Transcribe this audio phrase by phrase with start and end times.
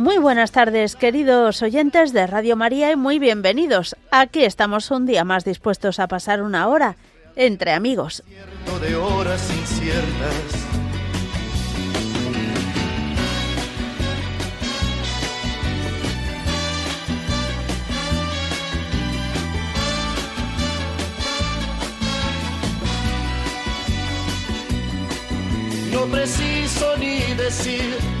[0.00, 3.96] Muy buenas tardes, queridos oyentes de Radio María, y muy bienvenidos.
[4.10, 6.96] Aquí estamos un día más dispuestos a pasar una hora
[7.36, 8.22] entre amigos.
[25.92, 28.20] No preciso ni decir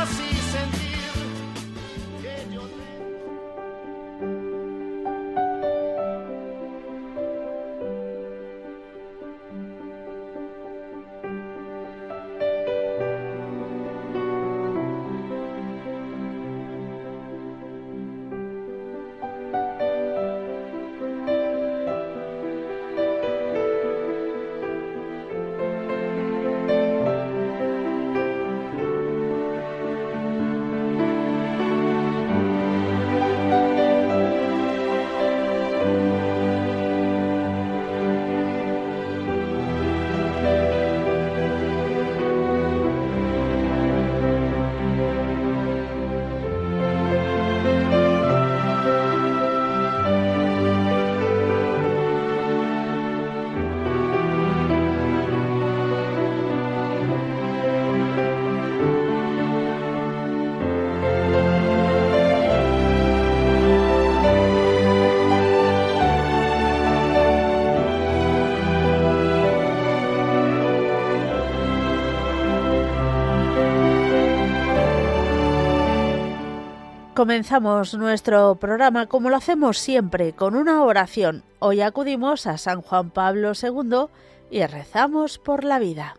[77.21, 81.43] Comenzamos nuestro programa como lo hacemos siempre, con una oración.
[81.59, 84.07] Hoy acudimos a San Juan Pablo II
[84.49, 86.15] y rezamos por la vida.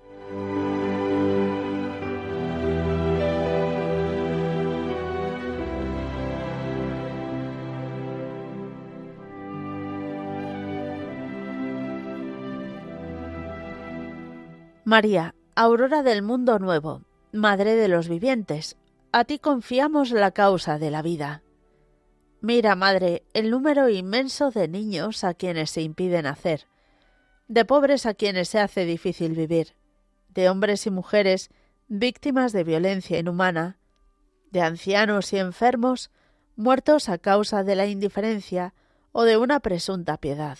[14.84, 17.02] María, aurora del mundo nuevo,
[17.32, 18.76] Madre de los vivientes,
[19.12, 21.42] a ti confiamos la causa de la vida.
[22.40, 26.66] Mira, madre, el número inmenso de niños a quienes se impide nacer,
[27.46, 29.76] de pobres a quienes se hace difícil vivir,
[30.30, 31.50] de hombres y mujeres
[31.88, 33.78] víctimas de violencia inhumana,
[34.50, 36.10] de ancianos y enfermos
[36.56, 38.74] muertos a causa de la indiferencia
[39.12, 40.58] o de una presunta piedad.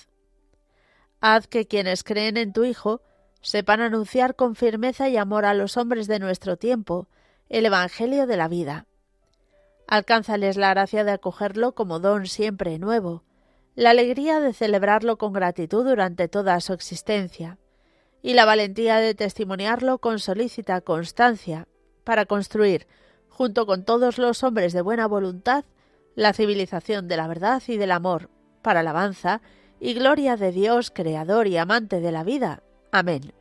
[1.23, 3.01] Haz que quienes creen en tu Hijo
[3.41, 7.09] sepan anunciar con firmeza y amor a los hombres de nuestro tiempo
[7.53, 8.87] el Evangelio de la vida.
[9.87, 13.25] Alcánzales la gracia de acogerlo como don siempre nuevo,
[13.75, 17.59] la alegría de celebrarlo con gratitud durante toda su existencia,
[18.23, 21.69] y la valentía de testimoniarlo con solícita constancia,
[22.05, 22.87] para construir,
[23.29, 25.67] junto con todos los hombres de buena voluntad,
[26.15, 28.31] la civilización de la verdad y del amor,
[28.63, 29.43] para alabanza
[29.79, 32.63] y gloria de Dios, Creador y amante de la vida.
[32.93, 33.35] Amén.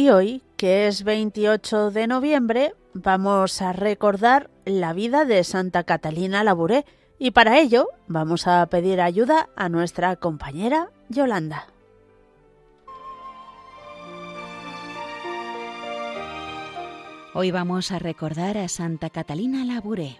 [0.00, 6.42] Y hoy, que es 28 de noviembre, vamos a recordar la vida de Santa Catalina
[6.42, 6.86] Labouré
[7.18, 11.66] y para ello vamos a pedir ayuda a nuestra compañera Yolanda.
[17.34, 20.16] Hoy vamos a recordar a Santa Catalina Labouré.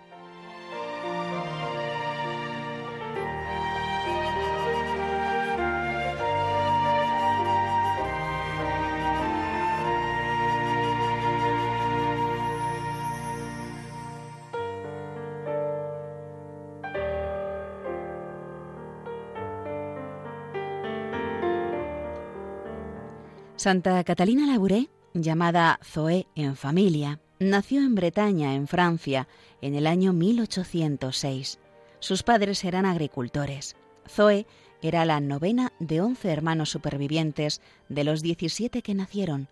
[23.61, 29.29] Santa Catalina Labouré, llamada Zoé en familia, nació en Bretaña, en Francia,
[29.61, 31.59] en el año 1806.
[31.99, 33.77] Sus padres eran agricultores.
[34.09, 34.47] Zoé
[34.81, 37.61] era la novena de once hermanos supervivientes
[37.91, 39.49] de los 17 que nacieron.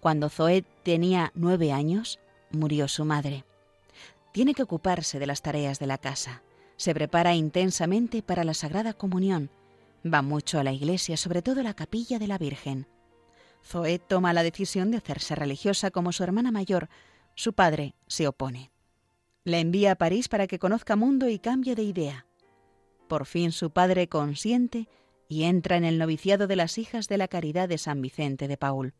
[0.00, 2.18] Cuando Zoé tenía nueve años,
[2.50, 3.44] murió su madre.
[4.32, 6.42] Tiene que ocuparse de las tareas de la casa.
[6.76, 9.50] Se prepara intensamente para la Sagrada Comunión.
[10.04, 12.88] Va mucho a la iglesia, sobre todo a la capilla de la Virgen.
[13.66, 16.88] Zoé toma la decisión de hacerse religiosa como su hermana mayor.
[17.34, 18.70] Su padre se opone.
[19.42, 22.26] La envía a París para que conozca mundo y cambie de idea.
[23.08, 24.88] Por fin su padre consiente
[25.28, 28.56] y entra en el noviciado de las hijas de la caridad de San Vicente de
[28.56, 28.94] Paul.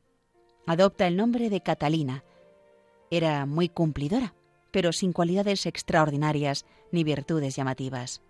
[0.67, 2.25] Adopta el nombre de Catalina.
[3.11, 4.35] Era muy cumplidora,
[4.73, 8.21] pero sin cualidades extraordinarias ni virtudes llamativas.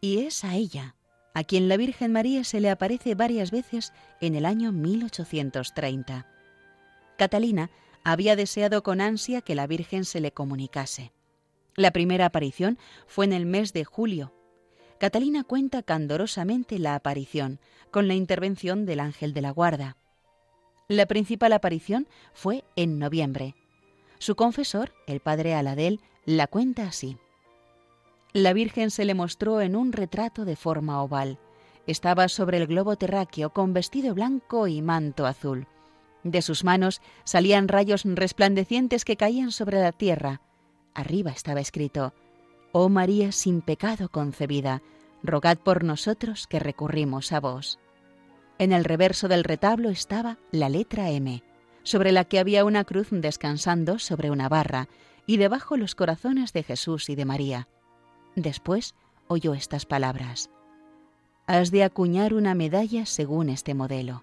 [0.00, 0.96] Y es a ella
[1.34, 6.26] a quien la Virgen María se le aparece varias veces en el año 1830.
[7.18, 7.70] Catalina
[8.04, 11.12] había deseado con ansia que la Virgen se le comunicase.
[11.74, 14.32] La primera aparición fue en el mes de julio.
[14.98, 17.58] Catalina cuenta candorosamente la aparición,
[17.90, 19.96] con la intervención del ángel de la guarda.
[20.88, 23.54] La principal aparición fue en noviembre.
[24.18, 27.16] Su confesor, el padre Aladel, la cuenta así.
[28.36, 31.38] La Virgen se le mostró en un retrato de forma oval.
[31.86, 35.68] Estaba sobre el globo terráqueo con vestido blanco y manto azul.
[36.24, 40.40] De sus manos salían rayos resplandecientes que caían sobre la tierra.
[40.94, 42.12] Arriba estaba escrito,
[42.72, 44.82] Oh María sin pecado concebida,
[45.22, 47.78] rogad por nosotros que recurrimos a vos.
[48.58, 51.44] En el reverso del retablo estaba la letra M,
[51.84, 54.88] sobre la que había una cruz descansando sobre una barra,
[55.24, 57.68] y debajo los corazones de Jesús y de María.
[58.36, 58.94] Después
[59.28, 60.50] oyó estas palabras.
[61.46, 64.22] Has de acuñar una medalla según este modelo.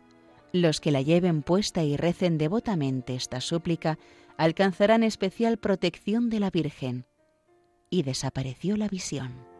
[0.53, 3.97] Los que la lleven puesta y recen devotamente esta súplica
[4.37, 7.05] alcanzarán especial protección de la Virgen.
[7.89, 9.50] Y desapareció la visión.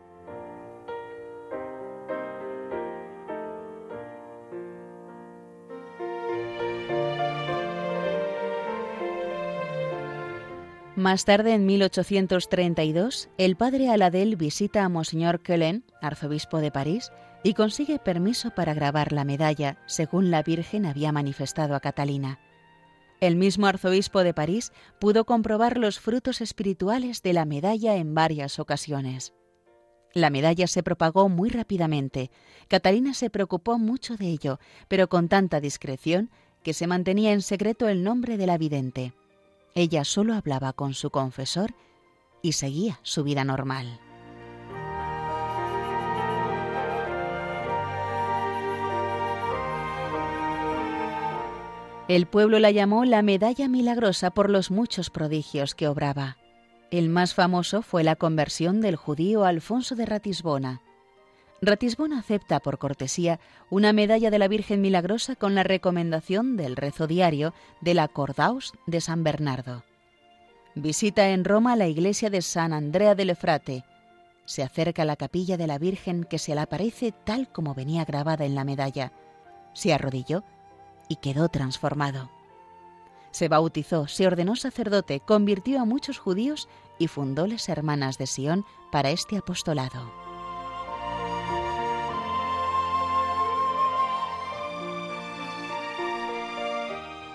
[11.02, 17.12] Más tarde, en 1832, el padre Aladel visita a Monseñor Quelen, arzobispo de París,
[17.44, 22.40] y consigue permiso para grabar la medalla, según la Virgen había manifestado a Catalina.
[23.20, 28.60] El mismo arzobispo de París pudo comprobar los frutos espirituales de la medalla en varias
[28.60, 29.34] ocasiones.
[30.14, 32.30] La medalla se propagó muy rápidamente.
[32.68, 36.30] Catalina se preocupó mucho de ello, pero con tanta discreción
[36.62, 39.14] que se mantenía en secreto el nombre de la vidente.
[39.74, 41.74] Ella solo hablaba con su confesor
[42.42, 44.00] y seguía su vida normal.
[52.08, 56.36] El pueblo la llamó la medalla milagrosa por los muchos prodigios que obraba.
[56.90, 60.82] El más famoso fue la conversión del judío Alfonso de Ratisbona.
[61.64, 63.40] Ratisbona acepta por cortesía
[63.70, 68.74] una medalla de la Virgen Milagrosa con la recomendación del rezo diario de la Cordaus
[68.88, 69.84] de San Bernardo.
[70.74, 73.84] Visita en Roma la iglesia de San Andrea del Efrate.
[74.46, 78.06] Se acerca a la capilla de la Virgen que se le aparece tal como venía
[78.06, 79.12] grabada en la medalla.
[79.74, 80.44] Se arrodilló
[81.10, 82.32] y quedó transformado.
[83.30, 88.66] Se bautizó, se ordenó sacerdote, convirtió a muchos judíos y fundó las Hermanas de Sion
[88.92, 90.21] para este apostolado.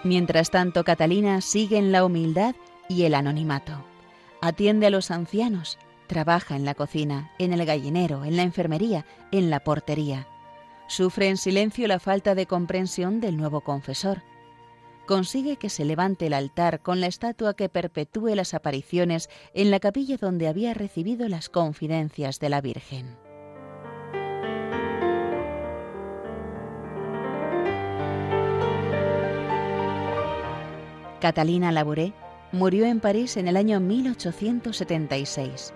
[0.06, 2.54] Mientras tanto, Catalina sigue en la humildad
[2.88, 3.84] y el anonimato.
[4.40, 9.50] Atiende a los ancianos, trabaja en la cocina, en el gallinero, en la enfermería, en
[9.50, 10.28] la portería.
[10.86, 14.22] Sufre en silencio la falta de comprensión del nuevo confesor.
[15.08, 19.80] Consigue que se levante el altar con la estatua que perpetúe las apariciones en la
[19.80, 23.25] capilla donde había recibido las confidencias de la Virgen.
[31.20, 32.12] Catalina Labouré
[32.52, 35.74] murió en París en el año 1876.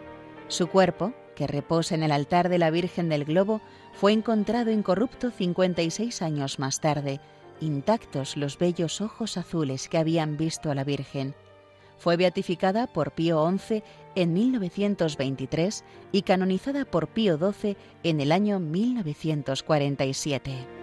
[0.49, 5.31] Su cuerpo, que reposa en el altar de la Virgen del Globo, fue encontrado incorrupto
[5.31, 7.21] 56 años más tarde,
[7.61, 11.35] intactos los bellos ojos azules que habían visto a la Virgen.
[11.97, 13.83] Fue beatificada por Pío XI
[14.15, 20.81] en 1923 y canonizada por Pío XII en el año 1947.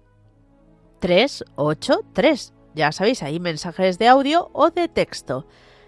[1.00, 2.54] 383.
[2.74, 5.48] Ya sabéis, ahí mensajes de audio o de texto.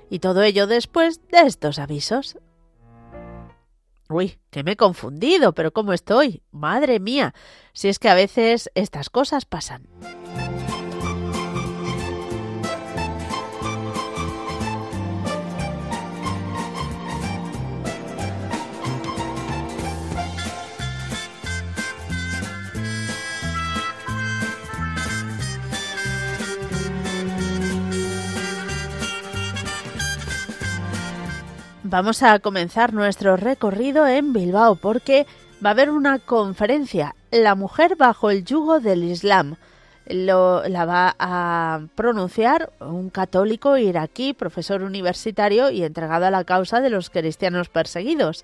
[0.09, 2.37] Y todo ello después de estos avisos.
[4.09, 6.43] Uy, que me he confundido, pero ¿cómo estoy?
[6.51, 7.33] Madre mía,
[7.73, 9.87] si es que a veces estas cosas pasan.
[31.93, 35.27] Vamos a comenzar nuestro recorrido en Bilbao porque
[35.63, 39.57] va a haber una conferencia, La mujer bajo el yugo del Islam.
[40.07, 46.81] Lo, la va a pronunciar un católico iraquí, profesor universitario y entregado a la causa
[46.81, 48.43] de los cristianos perseguidos,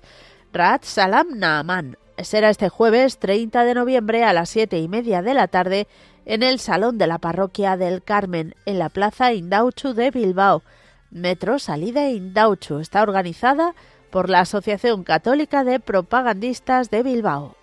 [0.52, 1.96] Raad Salam Naaman.
[2.18, 5.88] Será este jueves 30 de noviembre a las siete y media de la tarde
[6.24, 10.62] en el Salón de la Parroquia del Carmen, en la Plaza Indauchu de Bilbao.
[11.10, 13.74] Metro Salida Indauchu está organizada
[14.10, 17.59] por la Asociación Católica de Propagandistas de Bilbao.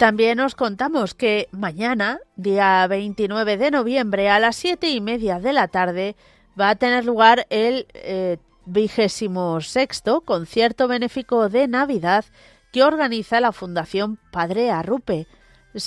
[0.00, 5.52] También os contamos que mañana, día 29 de noviembre, a las siete y media de
[5.52, 6.16] la tarde,
[6.58, 12.24] va a tener lugar el eh, vigésimo sexto concierto benéfico de Navidad
[12.72, 15.26] que organiza la Fundación Padre Arrupe.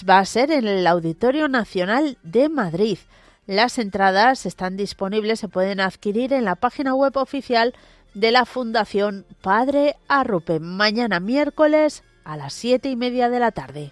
[0.08, 3.00] Va a ser en el Auditorio Nacional de Madrid.
[3.48, 7.74] Las entradas están disponibles, se pueden adquirir en la página web oficial
[8.13, 10.60] de la Fundación Padre Arrupe.
[10.60, 13.91] Mañana miércoles a las siete y media de la tarde.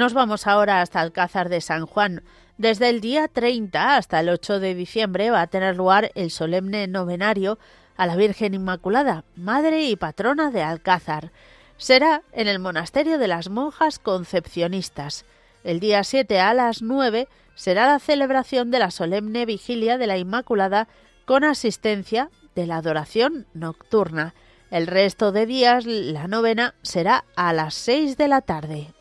[0.00, 2.22] Nos vamos ahora hasta Alcázar de San Juan.
[2.56, 6.86] Desde el día 30 hasta el 8 de diciembre va a tener lugar el solemne
[6.86, 7.58] novenario
[7.98, 11.32] a la Virgen Inmaculada, madre y patrona de Alcázar.
[11.76, 15.26] Será en el monasterio de las monjas concepcionistas.
[15.64, 20.16] El día 7 a las 9 será la celebración de la solemne vigilia de la
[20.16, 20.88] Inmaculada
[21.26, 24.32] con asistencia de la adoración nocturna.
[24.70, 28.94] El resto de días la novena será a las seis de la tarde.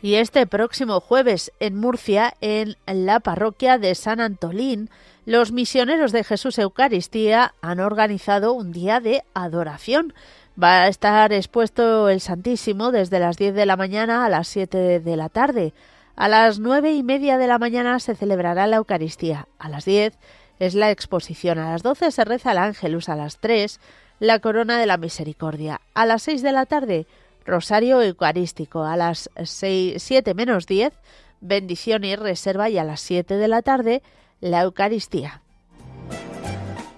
[0.00, 4.90] Y este próximo jueves en Murcia, en la parroquia de San Antolín,
[5.26, 10.14] los misioneros de Jesús Eucaristía han organizado un día de adoración.
[10.60, 15.00] Va a estar expuesto el Santísimo desde las 10 de la mañana a las 7
[15.00, 15.74] de la tarde.
[16.14, 19.48] A las nueve y media de la mañana se celebrará la Eucaristía.
[19.58, 20.14] A las 10
[20.60, 21.58] es la exposición.
[21.58, 23.08] A las 12 se reza el Ángelus.
[23.08, 23.80] A las 3
[24.20, 25.80] la Corona de la Misericordia.
[25.94, 27.06] A las 6 de la tarde
[27.48, 28.84] Rosario Eucarístico.
[28.84, 30.92] A las 7 menos 10,
[31.40, 32.68] bendición y reserva.
[32.68, 34.02] Y a las 7 de la tarde,
[34.40, 35.42] la Eucaristía.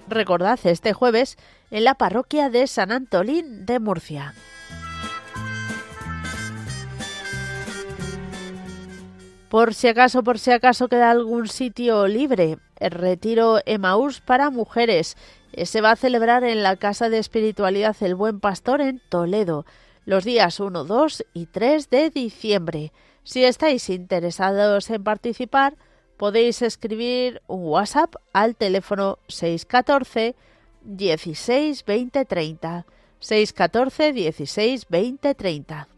[0.09, 1.39] Recordad este jueves
[1.71, 4.35] en la parroquia de San Antolín de Murcia.
[9.49, 15.17] Por si acaso, por si acaso queda algún sitio libre, el retiro Emaús para mujeres
[15.65, 19.65] se va a celebrar en la Casa de Espiritualidad El Buen Pastor en Toledo
[20.05, 22.93] los días 1, 2 y 3 de diciembre.
[23.23, 25.77] Si estáis interesados en participar,
[26.17, 30.35] podéis escribir un WhatsApp al teléfono 614
[30.83, 32.87] 16 20 30.
[33.21, 35.89] 614 16 20 30.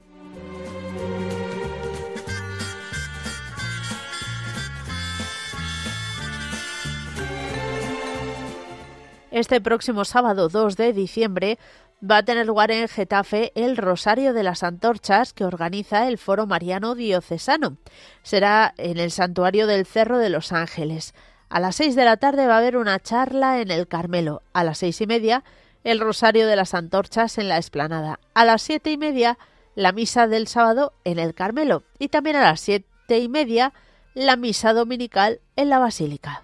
[9.32, 11.58] Este próximo sábado 2 de diciembre
[12.02, 16.46] va a tener lugar en Getafe el Rosario de las Antorchas que organiza el Foro
[16.46, 17.76] Mariano Diocesano.
[18.22, 21.14] Será en el Santuario del Cerro de los Ángeles.
[21.48, 24.42] A las seis de la tarde va a haber una charla en el Carmelo.
[24.52, 25.44] A las seis y media,
[25.84, 28.18] el Rosario de las Antorchas en la Esplanada.
[28.34, 29.38] A las siete y media,
[29.74, 31.84] la misa del sábado en el Carmelo.
[31.98, 33.72] Y también a las siete y media,
[34.14, 36.42] la misa dominical en la Basílica.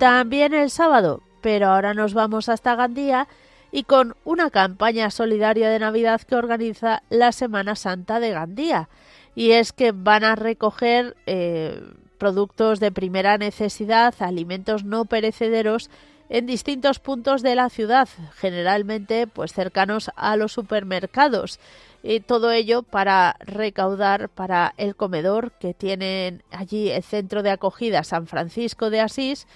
[0.00, 3.28] También el sábado, pero ahora nos vamos hasta Gandía
[3.70, 8.88] y con una campaña solidaria de Navidad que organiza la Semana Santa de Gandía.
[9.34, 11.82] Y es que van a recoger eh,
[12.16, 15.90] productos de primera necesidad, alimentos no perecederos
[16.30, 21.60] en distintos puntos de la ciudad, generalmente pues cercanos a los supermercados.
[22.02, 28.02] Y todo ello para recaudar para el comedor que tienen allí el centro de acogida
[28.02, 29.46] San Francisco de Asís,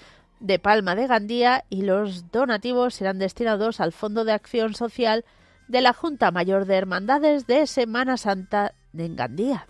[0.41, 5.25] de Palma de Gandía y los donativos serán destinados al Fondo de Acción Social
[5.69, 9.67] de la Junta Mayor de Hermandades de Semana Santa de Gandía.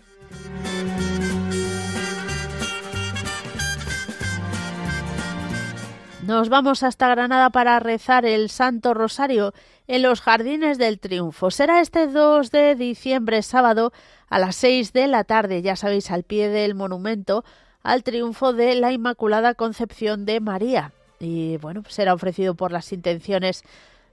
[6.25, 9.53] Nos vamos hasta Granada para rezar el Santo Rosario
[9.85, 11.51] en los Jardines del Triunfo.
[11.51, 13.93] Será este 2 de diciembre, sábado,
[14.27, 17.45] a las 6 de la tarde, ya sabéis, al pie del monumento
[17.85, 20.91] al triunfo de la Inmaculada Concepción de María.
[21.19, 23.61] Y bueno, será ofrecido por las intenciones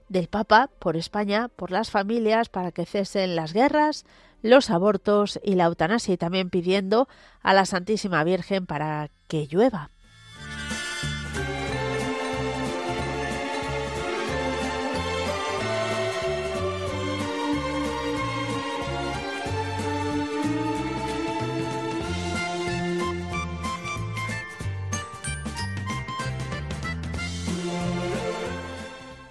[0.09, 4.05] del Papa, por España, por las familias, para que cesen las guerras,
[4.43, 7.07] los abortos y la eutanasia, y también pidiendo
[7.41, 9.89] a la Santísima Virgen para que llueva.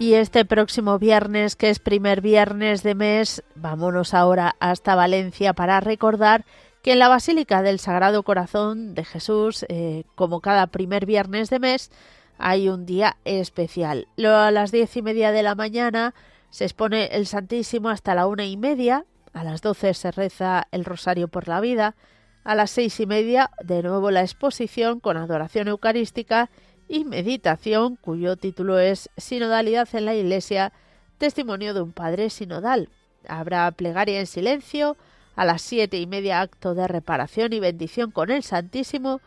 [0.03, 5.79] Y este próximo viernes, que es primer viernes de mes, vámonos ahora hasta Valencia para
[5.79, 6.45] recordar
[6.83, 11.61] que en la Basílica del Sagrado Corazón de Jesús, eh, como cada primer viernes de
[11.61, 11.93] mes,
[12.37, 14.09] hay un día especial.
[14.27, 16.15] a las diez y media de la mañana
[16.51, 19.05] se expone el Santísimo hasta la una y media.
[19.33, 21.95] A las doce se reza el Rosario por la Vida.
[22.43, 26.51] A las seis y media, de nuevo la exposición con adoración eucarística
[26.93, 30.75] y meditación, cuyo título es Sinodalidad en la Iglesia,
[31.17, 32.91] testimonio de un padre sinodal.
[33.27, 34.99] Habrá plegaria en silencio,
[35.35, 39.23] a las siete y media acto de reparación y bendición con el Santísimo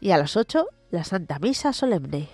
[0.00, 2.30] y a las ocho la Santa Misa solemne.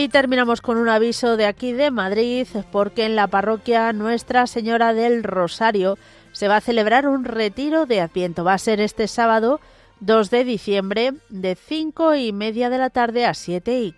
[0.00, 4.94] Y terminamos con un aviso de aquí de Madrid, porque en la parroquia Nuestra Señora
[4.94, 5.98] del Rosario
[6.32, 8.42] se va a celebrar un retiro de Adviento.
[8.42, 9.60] Va a ser este sábado
[10.00, 13.94] 2 de diciembre de 5 y media de la tarde a 7 y,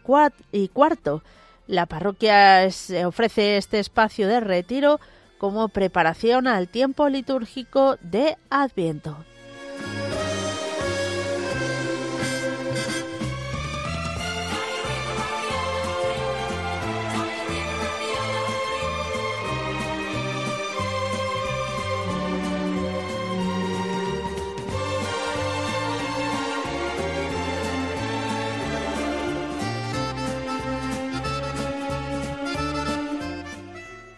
[0.51, 1.23] y cuarto.
[1.69, 2.69] La parroquia
[3.07, 4.99] ofrece este espacio de retiro
[5.39, 9.19] como preparación al tiempo litúrgico de Adviento.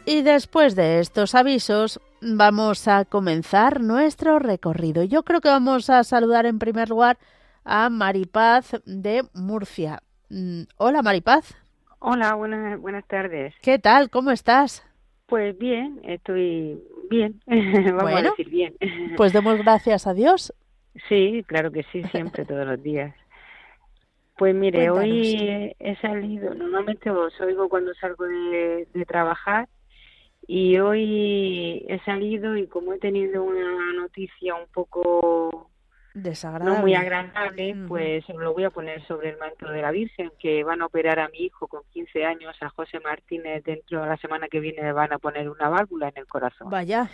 [0.07, 5.03] Y después de estos avisos, vamos a comenzar nuestro recorrido.
[5.03, 7.17] Yo creo que vamos a saludar en primer lugar
[7.65, 10.03] a Maripaz de Murcia.
[10.29, 11.55] Mm, hola Maripaz.
[12.01, 13.55] Hola, buenas, buenas tardes.
[13.63, 14.11] ¿Qué tal?
[14.11, 14.87] ¿Cómo estás?
[15.27, 17.41] Pues bien, estoy bien.
[17.47, 18.75] vamos bueno, a decir bien.
[19.17, 20.53] pues demos gracias a Dios.
[21.09, 23.15] Sí, claro que sí, siempre, todos los días.
[24.37, 25.05] Pues mire, Cuéntanos.
[25.05, 29.69] hoy he salido, normalmente os oigo cuando salgo de, de trabajar
[30.47, 35.71] y hoy he salido y como he tenido una noticia un poco
[36.15, 40.31] desagradable, no muy agradable, pues lo voy a poner sobre el manto de la Virgen,
[40.39, 44.09] que van a operar a mi hijo con 15 años, a José Martínez, dentro de
[44.09, 46.71] la semana que viene le van a poner una válvula en el corazón.
[46.71, 47.11] Vaya.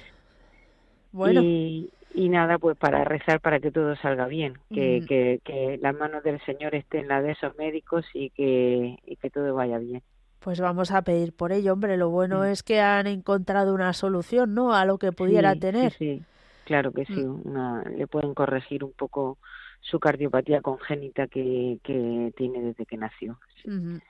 [1.13, 1.41] Bueno.
[1.43, 5.07] Y, y nada, pues para rezar para que todo salga bien, que, mm.
[5.07, 9.17] que, que las manos del Señor estén en la de esos médicos y que, y
[9.17, 10.03] que todo vaya bien.
[10.41, 11.97] Pues vamos a pedir por ello, hombre.
[11.97, 14.75] Lo bueno es que han encontrado una solución, ¿no?
[14.75, 15.93] A lo que pudiera sí, tener.
[15.93, 16.23] Sí,
[16.65, 17.21] claro que sí.
[17.23, 19.39] Una, le pueden corregir un poco
[19.81, 23.39] su cardiopatía congénita que, que tiene desde que nació.
[23.63, 23.71] Sí.
[23.71, 24.01] Uh -huh.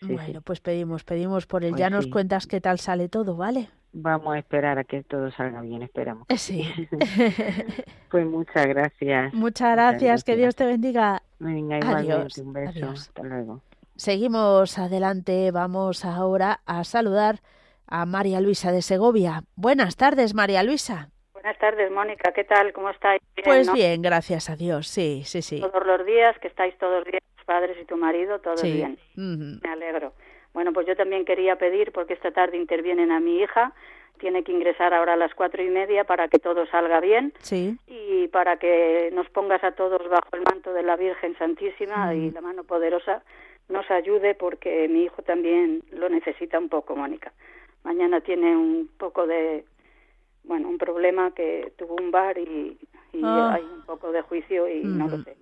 [0.00, 1.72] sí, bueno, pues pedimos, pedimos por él.
[1.72, 3.68] Pues ya nos cuentas qué tal sale todo, ¿vale?
[3.92, 6.26] Vamos a esperar a que todo salga bien, esperamos.
[6.36, 6.70] Sí.
[8.10, 9.34] pues muchas gracias.
[9.34, 10.24] Muchas gracias, muchas gracias.
[10.24, 11.22] que Dios te bendiga.
[11.38, 12.70] Venga, igualmente, adiós, un beso.
[12.70, 13.00] Adiós.
[13.00, 13.62] Hasta luego.
[13.96, 17.36] Seguimos adelante, vamos ahora a saludar
[17.86, 19.44] a María Luisa de Segovia.
[19.56, 21.08] Buenas tardes, María Luisa.
[21.32, 22.74] Buenas tardes, Mónica, ¿qué tal?
[22.74, 23.22] ¿Cómo estáis?
[23.34, 23.72] Bien, pues ¿no?
[23.72, 25.60] bien, gracias a Dios, sí, sí, sí.
[25.62, 28.70] Todos los días, que estáis todos los días, tus padres y tu marido, todos sí.
[28.70, 28.98] bien.
[29.16, 29.60] Uh -huh.
[29.62, 30.12] Me alegro.
[30.52, 33.72] Bueno, pues yo también quería pedir, porque esta tarde intervienen a mi hija,
[34.18, 37.78] tiene que ingresar ahora a las cuatro y media para que todo salga bien sí.
[37.86, 42.14] y para que nos pongas a todos bajo el manto de la Virgen Santísima uh
[42.14, 42.28] -huh.
[42.28, 43.22] y la mano poderosa
[43.68, 47.32] nos ayude porque mi hijo también lo necesita un poco, Mónica.
[47.84, 49.64] Mañana tiene un poco de,
[50.44, 52.78] bueno, un problema que tuvo un bar y,
[53.12, 53.54] y Ah.
[53.54, 55.36] hay un poco de juicio y no lo sé,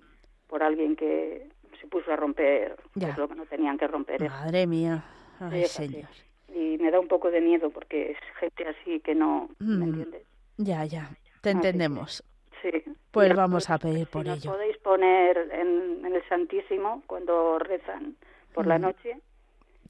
[0.47, 1.47] por alguien que
[1.81, 3.07] se puso a romper Ya.
[3.07, 4.21] pues, lo que no tenían que romper.
[4.29, 5.03] Madre mía.
[5.39, 5.87] Ay, Es así.
[5.91, 6.09] señor.
[6.53, 9.79] Y me da un poco de miedo porque es gente así que no, Mm.
[9.79, 10.23] ¿me entiendes?
[10.57, 11.09] Ya, ya.
[11.41, 12.23] Te Así que- entendemos.
[12.61, 12.71] Sí.
[13.15, 14.51] Pues vamos a pues, pedir si por nos ello.
[14.51, 18.15] podéis poner en, en el Santísimo cuando rezan
[18.53, 18.81] por la Mm.
[18.81, 19.19] noche,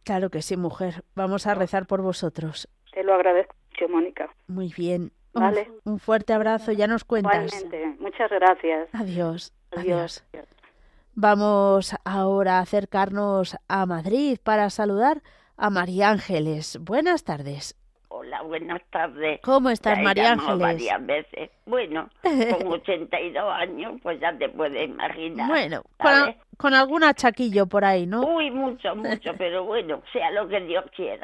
[0.04, 1.04] Claro que sí, mujer.
[1.16, 2.68] Vamos a rezar por vosotros.
[2.94, 4.30] te lo agradezco mucho, Mónica.
[4.48, 5.12] Muy bien.
[5.34, 5.70] Un- Vale.
[5.84, 6.72] Un, fuerte abrazo.
[6.72, 7.52] Ya nos cuentas.
[7.54, 8.88] Igualmente, muchas gracias.
[8.94, 9.52] Adiós.
[9.72, 10.24] Adiós.
[11.16, 15.22] Vamos ahora a acercarnos a Madrid para saludar
[15.58, 16.78] a María Ángeles.
[16.82, 17.76] Buenas tardes.
[18.36, 19.40] Hola, buenas tardes.
[19.42, 20.60] ¿Cómo estás, Ya María Ángeles?
[20.60, 21.50] varias veces.
[21.66, 25.48] Bueno, con 82 años, pues ya te puedes imaginar.
[25.48, 28.22] Bueno, con, con algún achaquillo por ahí, ¿no?
[28.26, 31.24] Uy, mucho, mucho, pero bueno, sea lo que Dios quiera.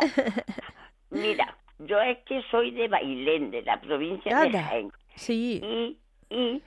[1.09, 4.63] Mira, yo es que soy de Bailén, de la provincia de Anda.
[4.63, 4.91] Jaén.
[5.15, 5.59] Sí.
[5.61, 5.97] Y,
[6.29, 6.63] y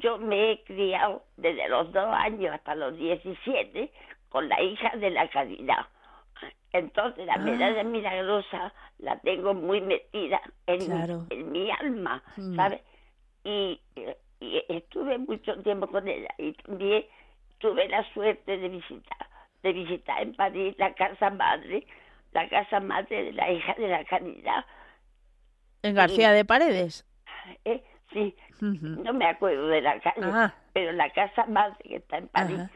[0.00, 3.90] yo me he criado desde los dos años hasta los 17
[4.28, 5.86] con la hija de la caridad.
[6.72, 7.38] Entonces la Ah.
[7.38, 11.26] medalla milagrosa la tengo muy metida en, Claro.
[11.30, 12.56] en mi alma, Mm.
[12.56, 12.80] ¿sabes?
[13.44, 13.80] Y,
[14.40, 17.04] y estuve mucho tiempo con ella y también
[17.58, 19.26] tuve la suerte de visitar,
[19.62, 21.86] de visitar en París la casa madre,
[22.32, 24.64] la casa madre de la hija de la caridad.
[25.82, 27.06] En García de Paredes.
[27.64, 27.82] ¿eh?
[28.12, 32.28] Sí, no me acuerdo de la calle, Ah, pero la casa madre que está en
[32.28, 32.58] París.
[32.60, 32.70] ajá.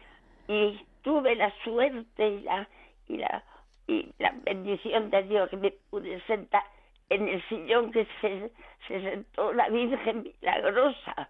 [0.49, 2.69] Y tuve la suerte y la,
[3.09, 3.43] y la,
[3.87, 6.63] y la bendición de Dios que me pude sentar
[7.11, 8.51] en el sillón que se,
[8.89, 11.29] se sentó la Virgen Milagrosa.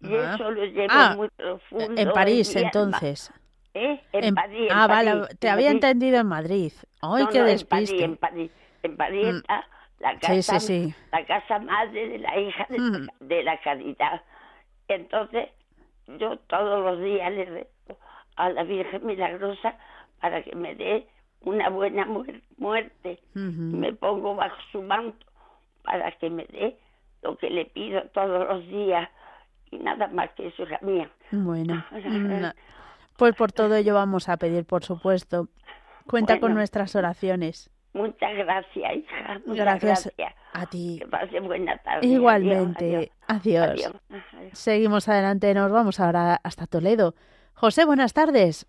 [0.00, 0.34] Y Ah.
[0.34, 2.00] eso lo llevo Ah, muy profundo.
[2.00, 3.32] En París, entonces.
[3.74, 4.00] ¿Eh?
[4.12, 4.70] En, En- París.
[4.70, 5.10] en ah, vale.
[5.12, 5.74] París, Te en había París.
[5.84, 6.72] entendido en Madrid.
[7.02, 8.02] ¡Ay, No, qué no, despiste!
[8.04, 8.50] En París,
[8.82, 9.36] en París, en París Mm.
[9.38, 9.66] está
[10.00, 10.94] la Sí, casa, sí, sí.
[11.12, 13.08] la casa madre de la hija de, Mm.
[13.20, 14.22] de la caridad.
[14.88, 15.48] Entonces,
[16.18, 17.98] yo todos los días le rezo
[18.36, 19.76] a la Virgen Milagrosa
[20.20, 21.06] para que me dé
[21.42, 22.06] una buena
[22.58, 23.20] muerte.
[23.34, 25.26] Me pongo bajo su manto
[25.82, 26.78] para que me dé
[27.22, 29.08] lo que le pido todos los días
[29.70, 31.10] y nada más que eso, es mía.
[31.30, 31.84] Bueno,
[33.16, 35.48] pues por todo ello vamos a pedir, por supuesto.
[36.06, 37.70] Cuenta con nuestras oraciones.
[37.92, 39.40] Muchas gracias, hija.
[39.46, 40.14] Muchas gracias,
[40.52, 40.98] a ti.
[41.00, 42.06] Que pase buena tarde.
[42.06, 43.10] Igualmente.
[43.26, 43.92] adiós.
[44.52, 45.52] Seguimos adelante.
[45.54, 47.14] Nos vamos ahora hasta Toledo.
[47.54, 48.66] José, buenas tardes.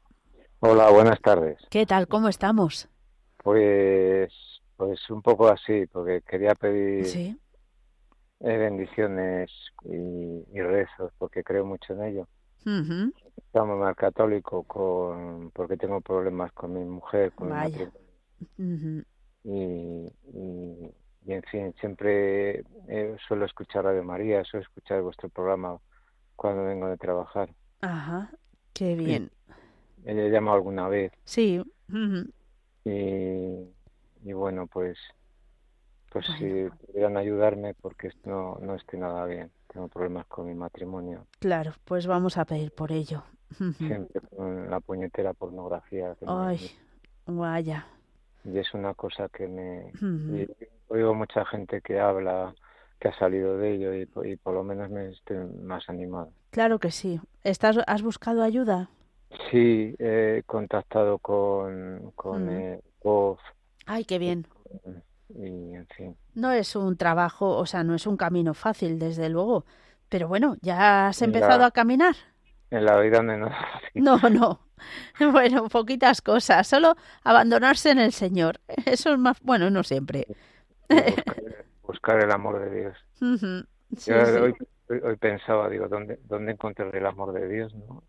[0.64, 1.58] Hola, buenas tardes.
[1.72, 2.08] ¿Qué tal?
[2.08, 2.88] ¿Cómo estamos?
[3.38, 4.32] Pues,
[4.78, 7.36] pues un poco así, porque quería pedir ¿Sí?
[8.42, 9.50] Eh, bendiciones
[9.84, 12.28] y, rezos, porque creo mucho en ello.
[13.38, 17.90] Estamos más católico con, porque tengo problemas con mi mujer, con mi
[19.44, 20.14] y,
[21.26, 25.80] y, en fin, siempre eh, suelo escuchar Radio María, suelo escuchar vuestro programa
[26.36, 27.50] cuando vengo de trabajar.
[27.82, 28.30] Ajá,
[28.74, 29.32] qué bien.
[30.06, 31.12] Ella llamado alguna vez.
[31.24, 31.62] Sí.
[32.86, 32.90] y,
[34.24, 34.98] y bueno, pues
[36.12, 39.50] pues si pudieran ayudarme porque no, no estoy nada bien.
[39.72, 41.26] Tengo problemas con mi matrimonio.
[41.40, 43.24] Claro, pues vamos a pedir por ello.
[43.78, 46.14] Siempre con la puñetera pornografía.
[46.28, 46.72] Ay,
[47.26, 47.88] vaya.
[48.44, 49.94] Y es una cosa que me...
[50.90, 52.54] oigo mucha gente que habla,
[53.00, 53.94] que ha salido de ello
[54.26, 56.34] y, por lo menos me estoy más animado.
[56.50, 57.22] Claro que sí.
[57.44, 58.90] ¿Estás, ¿Has buscado ayuda?
[59.50, 62.82] Sí, he contactado con, con el
[63.86, 64.46] Ay, qué bien
[65.36, 66.18] y en fin.
[66.34, 69.66] No es un trabajo, o sea, no es un camino fácil, desde luego.
[70.10, 72.16] Pero bueno, ¿ya has empezado a caminar?
[72.70, 73.54] En la vida no es
[73.96, 74.60] No, no.
[75.20, 76.68] Bueno, poquitas cosas.
[76.68, 78.60] Solo abandonarse en el Señor.
[78.86, 80.26] Eso es más, bueno, no siempre.
[81.84, 82.98] Buscar, el amor de Dios.
[84.08, 84.54] Hoy,
[85.04, 87.76] hoy, pensaba, digo, ¿dónde, ¿dónde encontrar el amor de Dios?
[87.76, 88.04] ¿no?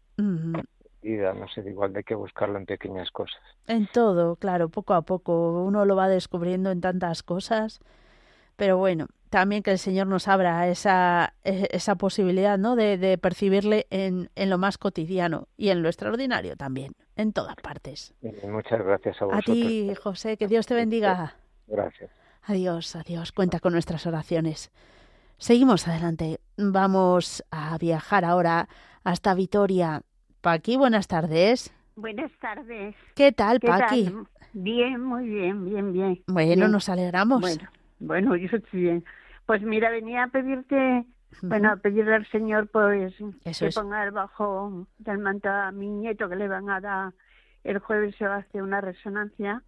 [1.03, 3.41] No sé, igual hay que buscarlo en pequeñas cosas.
[3.67, 5.63] En todo, claro, poco a poco.
[5.65, 7.81] Uno lo va descubriendo en tantas cosas.
[8.57, 12.77] Pero bueno, también que el Señor nos abra esa, e, esa posibilidad, ¿no?
[12.77, 17.57] De, de percibirle en, en, lo más cotidiano y en lo extraordinario también, en todas
[17.57, 18.15] partes.
[18.45, 19.49] muchas gracias a vosotros.
[19.49, 21.37] A ti, José, que Dios te bendiga.
[21.67, 22.11] Gracias.
[22.43, 23.33] Adiós, adiós.
[23.33, 24.71] Cuenta con nuestras oraciones.
[25.39, 26.39] Seguimos adelante.
[26.57, 28.69] Vamos a viajar ahora
[29.03, 30.03] hasta Vitoria,
[30.43, 31.73] Paqui, buenas tardes.
[31.95, 32.97] Buenas tardes.
[33.15, 34.13] ¿Qué tal, Paqui?
[34.53, 36.23] Bien, muy bien, bien, bien.
[36.27, 37.41] Bueno, nos alegramos.
[37.41, 37.69] Bueno,
[38.01, 39.05] bueno, yo estoy bien.
[39.47, 41.07] Pues mira, venía a pedirte,
[41.43, 46.35] bueno, a pedirle al Señor pues que ponga bajo del manto a mi nieto que
[46.35, 47.13] le van a dar
[47.63, 49.63] el jueves se va a hacer una resonancia.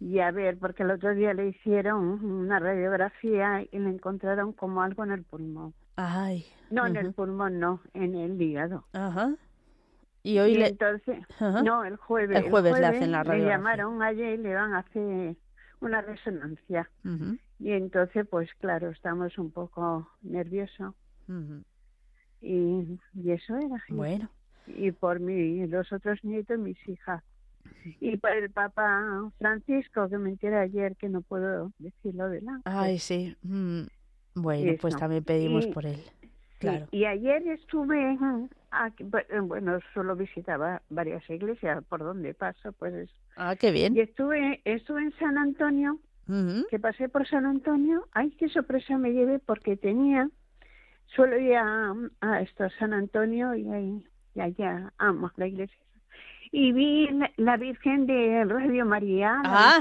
[0.00, 4.82] Y a ver, porque el otro día le hicieron una radiografía y le encontraron como
[4.82, 5.72] algo en el pulmón.
[5.96, 6.44] Ay.
[6.70, 8.84] No, en el pulmón, no, en el hígado.
[8.92, 9.34] Ajá.
[10.26, 10.66] Y hoy le...
[10.70, 12.36] entonces, no, el jueves.
[12.44, 13.44] El jueves, le hacen la radiografía.
[13.44, 15.36] Le llamaron ayer y le van a hacer
[15.80, 16.90] una resonancia.
[17.60, 20.94] Y entonces, pues claro, estamos un poco nerviosos.
[22.42, 23.82] y, y eso era.
[23.88, 24.28] Bueno.
[24.66, 27.22] Y por mí, los otros nietos, mis hijas.
[28.00, 32.62] Y por el Papa Francisco, que me enteré ayer que no puedo decirlo delante.
[32.64, 33.36] Ay, sí.
[33.42, 33.82] Mm.
[34.34, 36.02] Bueno, pues también pedimos por él.
[36.58, 36.86] Claro.
[36.90, 43.10] y ayer estuve eh, bueno, solo visitaba varias iglesias por donde paso, pues.
[43.36, 43.96] Ah, qué bien.
[43.96, 45.98] Y estuve, estuve en San Antonio,
[46.70, 48.06] que pasé por San Antonio.
[48.12, 50.28] Ay, qué sorpresa me llevé porque tenía,
[51.06, 55.85] suelo ir a, a esto, San Antonio y ahí, y allá amo la iglesia
[56.58, 59.78] y vi la, Virgen de Radio María ah.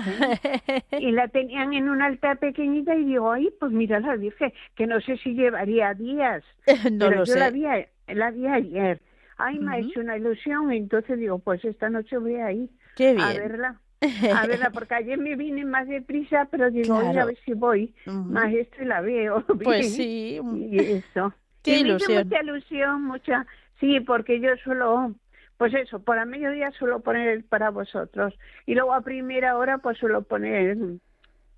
[0.99, 4.85] y la tenían en un altar pequeñita y digo, ay, pues mira la Virgen, que
[4.85, 6.43] no sé si llevaría días,
[6.91, 7.39] no pero lo yo sé.
[7.39, 7.63] la vi
[8.09, 8.99] la vi ayer.
[9.37, 12.69] Ay, me ha hecho una ilusión, entonces digo, pues esta noche voy a ir
[13.21, 13.79] a verla.
[14.35, 18.53] A verla, porque ayer me vine más deprisa, pero digo, a ver si voy, más
[18.53, 19.45] esto y la veo.
[19.63, 20.41] Pues sí.
[20.53, 21.33] Y eso.
[21.63, 22.25] Qué ilusión.
[22.25, 23.47] mucha ilusión, mucha,
[23.79, 25.15] sí, porque yo solo,
[25.57, 28.33] pues eso, por a mediodía suelo poner para vosotros,
[28.65, 30.77] y luego a primera hora pues suelo poner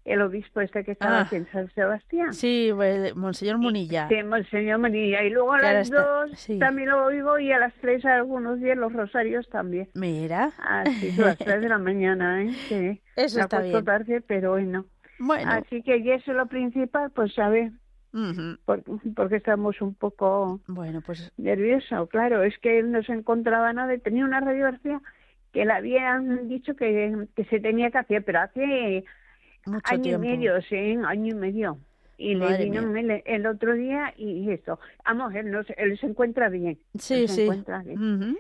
[0.08, 2.34] el obispo este que estaba aquí en San Sebastián.
[2.34, 4.08] Sí, pues, Monseñor Munilla.
[4.08, 5.22] Sí, Monseñor Munilla.
[5.24, 8.94] Y luego a las dos también lo oigo y a las tres algunos días los
[8.94, 9.90] rosarios también.
[9.94, 10.52] Mira.
[10.60, 12.54] Así, a las tres de la mañana, ¿eh?
[12.70, 13.02] Sí.
[13.18, 13.84] Eso está bien.
[13.84, 14.86] tarde, pero bueno.
[15.20, 15.52] Bueno.
[15.52, 17.38] Así que y eso es lo principal, pues
[18.66, 23.98] porque, estamos un poco bueno pues nerviosos claro es que él no se encontraba nada
[23.98, 25.02] tenía una radiografía
[25.54, 29.06] que le habían dicho que, que se tenía que hacer pero hace
[29.68, 30.26] mucho año tiempo.
[30.26, 31.78] y medio, sí, año y medio.
[32.18, 32.82] y le vino
[33.26, 34.80] el, otro día y eso.
[35.06, 36.80] Vamos, él, no, él se encuentra bien.
[36.98, 37.48] Sí, sí.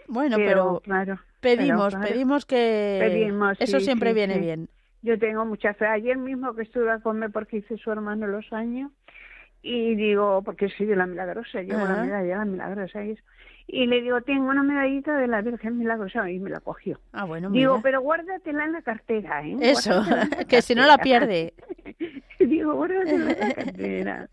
[0.07, 4.69] Bueno, pero, claro, pedimos, pedimos que pedimos, eso siempre viene bien.
[5.03, 5.85] Yo tengo mucha fe.
[5.85, 8.91] Ayer mismo que estuve a comer porque hice su hermano los años
[9.61, 13.23] y digo, porque soy de la milagrosa, llevo la medalla de la milagrosa y eso
[13.67, 16.99] y le digo, tengo una medallita de la Virgen Milagrosa y me la cogió.
[17.11, 19.57] Ah, bueno, Digo, pero guárdatela en la cartera, ¿eh?
[19.59, 20.01] Eso,
[20.47, 21.53] que si no la pierde.
[22.39, 24.29] digo, guárdatela en la cartera.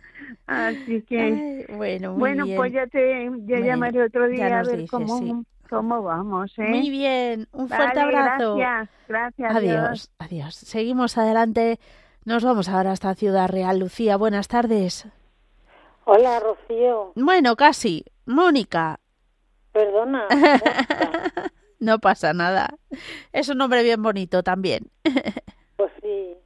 [0.46, 5.44] Así que, bueno, muy bueno pues ya te ya llamaré otro día a ver cómo,
[5.68, 6.68] cómo vamos, ¿eh?
[6.68, 8.56] Muy bien, un fuerte abrazo.
[8.56, 9.56] Gracias, gracias.
[9.56, 10.54] Adiós, adiós.
[10.54, 11.80] Seguimos adelante.
[12.24, 13.78] Nos vamos ahora hasta Ciudad Real.
[13.78, 15.06] Lucía, buenas tardes.
[16.04, 17.12] Hola, Rocío.
[17.16, 18.04] Bueno, casi.
[18.26, 19.00] Mónica,
[19.74, 20.28] Perdona.
[21.80, 22.68] no pasa nada.
[23.32, 24.90] Es un nombre bien bonito también.
[25.76, 26.36] pues sí.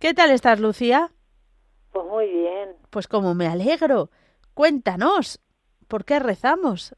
[0.00, 1.12] ¿Qué tal estás, Lucía?
[1.92, 2.74] Pues muy bien.
[2.90, 4.10] Pues como me alegro.
[4.52, 5.40] Cuéntanos,
[5.86, 6.96] ¿por qué rezamos?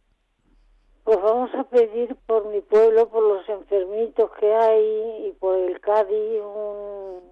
[1.04, 5.78] Pues vamos a pedir por mi pueblo, por los enfermitos que hay y por el
[5.80, 7.31] Cádiz, un...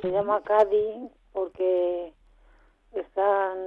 [0.00, 2.12] se llama Cádiz porque
[2.92, 3.58] están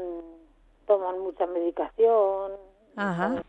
[0.86, 2.52] toman mucha medicación.
[2.96, 3.44] Ajá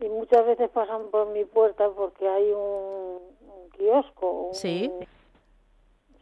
[0.00, 3.20] y muchas veces pasan por mi puerta porque hay un,
[3.76, 4.50] kiosco.
[4.52, 4.90] sí.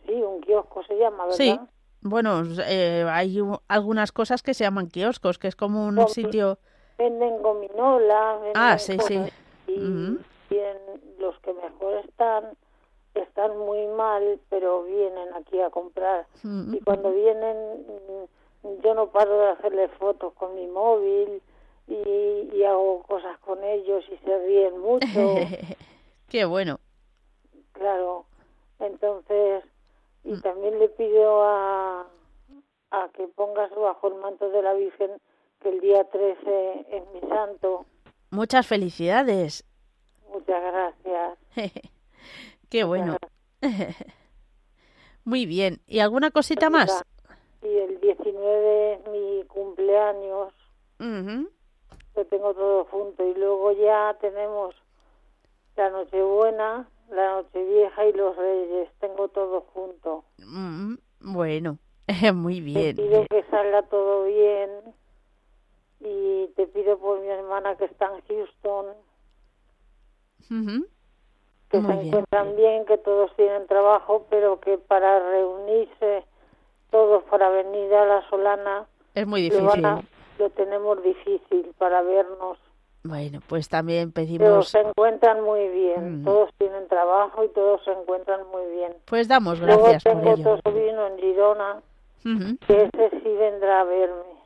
[0.07, 1.37] Sí, un kiosco se llama, ¿verdad?
[1.37, 1.59] Sí.
[2.01, 6.59] Bueno, eh, hay algunas cosas que se llaman kioscos, que es como un sitio...
[6.99, 9.21] Venden gominolas, ah, sí, sí.
[9.69, 10.19] Y,
[11.21, 12.57] los que mejor están,
[13.43, 16.27] están muy mal, pero vienen aquí a comprar.
[16.45, 17.85] Y cuando vienen,
[18.83, 21.43] yo no paro de hacerles fotos con mi móvil
[21.89, 25.07] y, hago cosas con ellos y se ríen mucho.
[26.29, 26.79] Qué bueno.
[27.73, 28.25] Claro,
[28.79, 29.65] entonces,
[30.23, 30.41] y mm.
[30.43, 32.07] también le pido a,
[32.93, 35.11] a que pongas bajo el manto de la Virgen
[35.61, 37.85] que el día 13 es mi santo.
[38.31, 39.65] Muchas felicidades.
[40.33, 41.83] Muchas gracias.
[42.73, 43.19] Qué bueno.
[45.25, 45.83] Muy bien.
[45.87, 47.05] ¿Y alguna cosita más?
[47.63, 50.55] Y el 19 es mi cumpleaños
[52.15, 54.75] lo tengo todo junto y luego ya tenemos
[55.77, 60.25] la Nochebuena, la Nochevieja y los Reyes, tengo todo junto.
[60.39, 61.79] Mm, bueno,
[62.35, 62.97] muy bien.
[62.97, 64.71] Te pido que salga todo bien
[66.01, 68.87] y te pido por mi hermana que está en Houston.
[71.73, 76.25] Que se encuentran bien, que todos tienen trabajo, pero que para reunirse
[76.91, 79.83] todos para venir a la Solana es muy difícil
[80.39, 82.59] lo tenemos difícil para vernos.
[83.05, 84.39] Bueno, pues también pedimos...
[84.41, 86.25] Pero se encuentran muy bien, mm.
[86.25, 88.95] todos tienen trabajo y todos se encuentran muy bien.
[89.07, 91.83] Pues damos gracias Luego tengo por otro sobrino en Girona,
[92.67, 94.42] que ese sí vendrá a verme.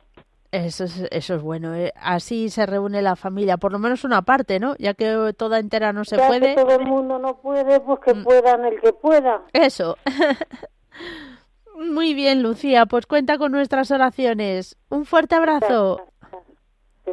[0.51, 1.91] Eso es, eso es bueno, ¿eh?
[2.01, 4.75] así se reúne la familia, por lo menos una parte, ¿no?
[4.77, 6.55] Ya que toda entera no se ya puede.
[6.55, 8.23] Que todo el mundo no puede, pues que mm.
[8.23, 9.41] puedan el que pueda.
[9.51, 9.97] Eso.
[11.75, 14.77] Muy bien, Lucía, pues cuenta con nuestras oraciones.
[14.89, 16.01] Un fuerte abrazo.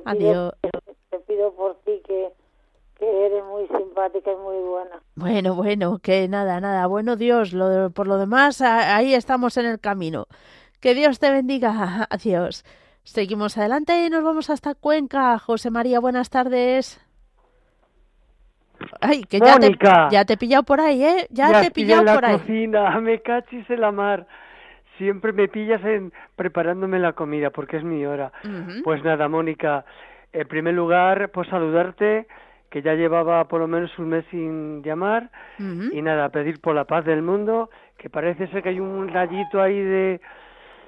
[0.05, 0.55] Adiós.
[1.11, 2.33] Te pido por ti que,
[2.99, 5.03] que eres muy simpática y muy buena.
[5.17, 6.87] Bueno, bueno, que nada, nada.
[6.87, 10.29] Bueno, Dios, lo, por lo demás, ahí estamos en el camino.
[10.81, 12.07] Que Dios te bendiga.
[12.11, 12.65] Adiós.
[13.05, 15.39] Seguimos adelante y nos vamos hasta Cuenca.
[15.39, 17.01] José María, buenas tardes.
[19.01, 19.77] Ay, que ya te,
[20.11, 21.27] ya te he pillado por ahí, ¿eh?
[21.31, 22.39] Ya, te he pillado por ahí.
[22.39, 24.27] Cocina, me cachis en la mar
[24.99, 28.33] siempre me pillas en preparándome la comida porque es mi hora.
[28.83, 29.85] Pues nada, Mónica,
[30.33, 32.27] en primer lugar, pues saludarte,
[32.71, 36.85] que ya llevaba por lo menos un mes sin llamar, y nada, pedir por la
[36.85, 40.21] paz del mundo, que parece ser que hay un rayito ahí de,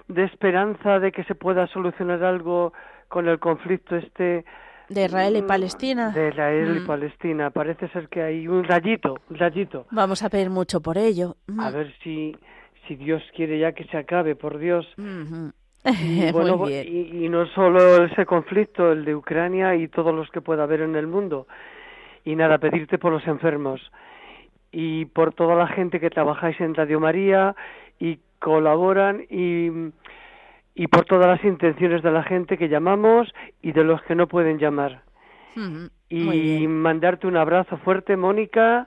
[0.08, 2.72] de esperanza de que se pueda solucionar algo
[3.08, 4.44] con el conflicto este.
[4.88, 6.10] De Israel y mm, Palestina.
[6.10, 6.86] De Israel y mm.
[6.86, 7.50] Palestina.
[7.50, 9.86] Parece ser que hay un rayito, un rayito.
[9.90, 11.36] Vamos a pedir mucho por ello.
[11.58, 12.36] A ver si,
[12.86, 14.86] si Dios quiere ya que se acabe, por Dios.
[14.96, 20.62] y, bueno, y, no solo ese conflicto, el de Ucrania y todos los que pueda
[20.62, 21.48] haber en el mundo.
[22.24, 23.80] Y nada, pedirte por los enfermos
[24.70, 27.56] y por toda la gente que trabajáis en Radio María
[27.98, 29.70] y colaboran y,
[30.76, 34.28] y por todas las intenciones de la gente que llamamos y de los que no
[34.28, 35.02] pueden llamar.
[36.08, 38.86] Y mandarte un abrazo fuerte, Mónica,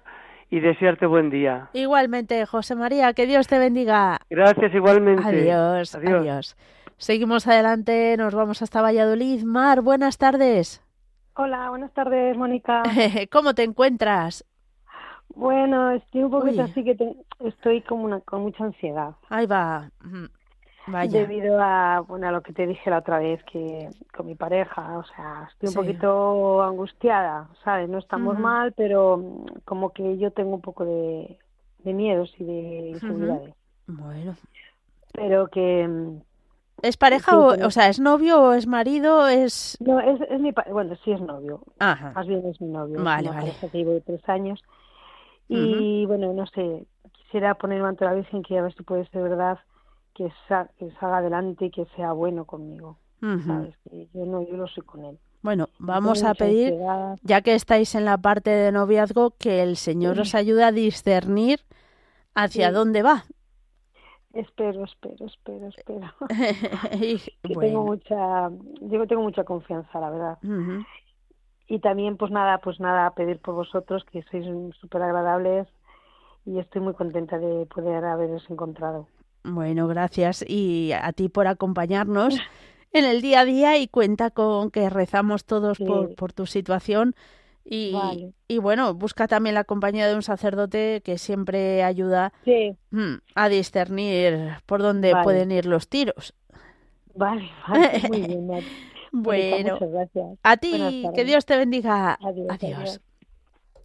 [0.50, 1.68] y desearte buen día.
[1.74, 4.20] Igualmente, José María, que Dios te bendiga.
[4.30, 5.28] Gracias, igualmente.
[5.28, 6.56] Adiós, adiós.
[6.96, 9.44] Seguimos adelante, nos vamos hasta Valladolid.
[9.44, 10.82] Mar, buenas tardes.
[11.36, 12.84] Hola, buenas tardes, Mónica.
[13.32, 14.46] ¿Cómo te encuentras?
[15.40, 19.16] Bueno, estoy un poquito así que estoy como una, con mucha ansiedad.
[19.30, 19.90] Ahí va.
[21.08, 24.98] debido a, bueno, a lo que te dije la otra vez, que con mi pareja,
[24.98, 27.88] o sea, estoy un poquito angustiada, ¿sabes?
[27.88, 29.24] No estamos mal, pero
[29.64, 31.40] como que yo tengo un poco de,
[31.86, 33.56] de miedos y de inseguridades.
[33.88, 34.36] Bueno.
[35.14, 36.20] Pero que...
[36.82, 39.28] ¿Es pareja o, o sea, es novio o es marido?
[39.30, 39.78] Es...
[39.80, 40.52] No, es, es mi...
[40.70, 41.62] Bueno, sí es novio.
[41.80, 42.12] Ajá.
[42.14, 43.02] Más bien es mi novio.
[43.02, 43.54] Vale, vale.
[43.60, 44.62] que llevo tres años.
[45.50, 49.24] Y bueno, no sé, quisiera poner ante la Virgen que a ver si puede ser
[49.24, 49.58] verdad
[50.14, 50.32] que,
[50.78, 52.98] que salga adelante y que sea bueno conmigo.
[53.20, 53.76] ¿Sabes?
[53.90, 55.20] Que yo no, yo lo soy con él.
[55.42, 56.74] Bueno, vamos a pedir,
[57.24, 61.62] ya que estáis en la parte de noviazgo, que el Señor os ayude a discernir
[62.36, 63.26] hacia dónde va.
[64.34, 66.14] Espero, espero, espero, espero.
[67.60, 68.50] Tengo mucha,
[68.82, 70.38] yo tengo mucha confianza, la verdad.
[71.70, 74.46] Y también, pues nada, pues nada, pedir por vosotros que sois
[74.82, 75.68] súper agradables
[76.46, 79.08] y estoy muy contenta de poder haberos encontrado.
[79.44, 82.40] Bueno, gracias y a ti por acompañarnos
[82.92, 87.14] en el día a día y cuenta con que rezamos todos por, por tu situación.
[87.72, 92.34] Y, y, bueno, busca también la compañía de un sacerdote que siempre ayuda
[92.90, 96.34] mm, a discernir por dónde pueden ir los tiros.
[97.14, 98.50] Vale, vale, muy bien.
[99.12, 99.78] bueno,
[100.44, 102.18] a ti, que Dios te bendiga.
[102.50, 103.02] adiós.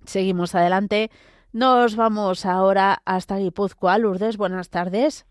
[0.05, 1.11] Seguimos adelante.
[1.53, 3.99] Nos vamos ahora hasta Guipúzcoa.
[3.99, 5.27] Lourdes, buenas tardes.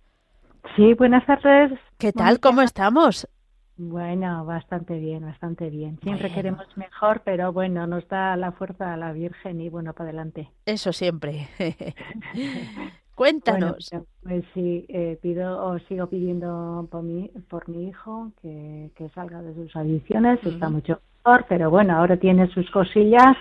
[0.75, 1.77] Sí, buenas tardes.
[1.97, 2.39] ¿Qué tal?
[2.39, 3.27] ¿Cómo estamos?
[3.75, 5.99] Bueno, bastante bien, bastante bien.
[6.01, 10.09] Siempre queremos mejor, pero bueno, nos da la fuerza a la Virgen y bueno, para
[10.09, 10.49] adelante.
[10.65, 11.47] Eso siempre.
[13.15, 13.91] Cuéntanos.
[14.23, 19.41] pues sí, eh, pido o sigo pidiendo por mi, por mi hijo que, que salga
[19.41, 20.39] de sus adicciones.
[20.43, 23.37] Está mucho mejor, pero bueno, ahora tiene sus cosillas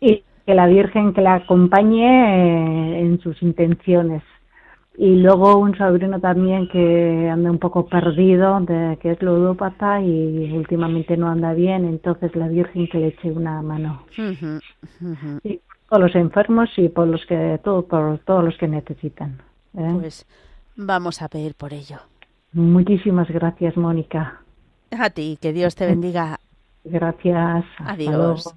[0.00, 4.22] y que la Virgen que la acompañe eh, en sus intenciones
[4.96, 10.52] y luego un sobrino también que anda un poco perdido, de, que es ludópata y
[10.52, 14.04] últimamente no anda bien, entonces la Virgen que le eche una mano.
[15.94, 19.40] Por los enfermos y por los que todo, por todos los que necesitan.
[19.78, 19.92] ¿eh?
[20.00, 20.26] Pues
[20.74, 21.98] vamos a pedir por ello.
[22.52, 24.40] Muchísimas gracias, Mónica.
[24.90, 26.40] A ti, que Dios te bendiga.
[26.82, 27.64] Gracias.
[27.78, 28.52] Adiós.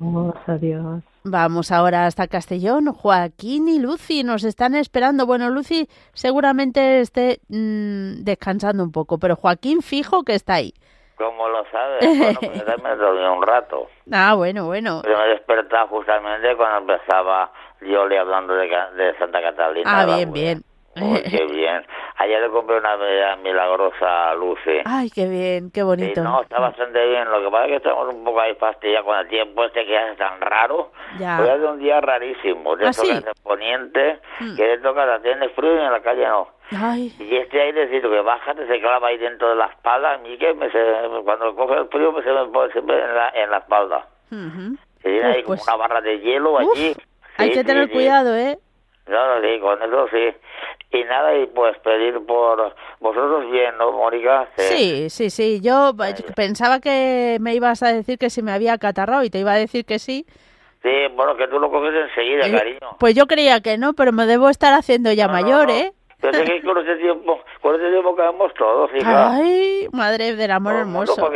[0.47, 1.03] Adiós.
[1.25, 2.91] Vamos ahora hasta Castellón.
[2.91, 5.27] Joaquín y Lucy nos están esperando.
[5.27, 10.73] Bueno, Lucy seguramente esté mm, descansando un poco, pero Joaquín fijo que está ahí.
[11.18, 12.18] ¿Cómo lo sabes?
[12.18, 13.89] Bueno, pues me dormí un rato.
[14.11, 15.01] Ah, bueno, bueno.
[15.03, 17.51] Yo me despertaba justamente cuando empezaba
[17.82, 20.01] le hablando de, de Santa Catalina.
[20.01, 20.63] Ah, bien, bien.
[20.95, 21.86] qué bien.
[22.18, 24.82] Ayer le compré una medida milagrosa a Lucy.
[24.86, 26.24] Ay, qué bien, qué bonito.
[26.24, 27.30] no, está bastante bien.
[27.30, 29.97] Lo que pasa es que estamos un poco ahí fastidiados con el tiempo este que
[29.97, 30.91] hace tan raro.
[31.20, 31.39] Ya.
[31.39, 32.76] Hoy hace un día rarísimo.
[32.76, 33.07] De ¿Ah, sí?
[33.43, 34.55] poniente, mm.
[34.55, 36.56] que le toca la tienda frío y en la calle no.
[36.72, 37.13] Ay.
[37.20, 40.13] Y este airecito que baja, se clava ahí dentro de la espalda.
[40.13, 40.80] A mí que me se,
[41.24, 44.07] cuando coge el frío me se me pone siempre en la, en la espalda.
[44.30, 46.93] Se tiene ahí como pues una barra de hielo allí.
[47.38, 48.57] hay que tener cuidado, ¿eh?
[49.07, 50.36] No, sí, con eso sí.
[50.91, 54.47] Y nada, y pues pedir por vosotros bien, ¿no, Mónica?
[54.57, 55.61] Sí, sí, sí.
[55.61, 55.93] Yo
[56.36, 59.57] pensaba que me ibas a decir que si me había catarrado y te iba a
[59.57, 60.26] decir que sí.
[60.84, 62.97] Sí, bueno, que tú lo coges enseguida, eh, cariño.
[62.99, 65.91] Pues yo creía que no, pero me debo estar haciendo ya mayor, ¿eh?
[66.22, 69.36] Sé que con ese tiempo, con ese tiempo quedamos todos, hija.
[69.36, 71.30] Ay, madre del amor hermoso.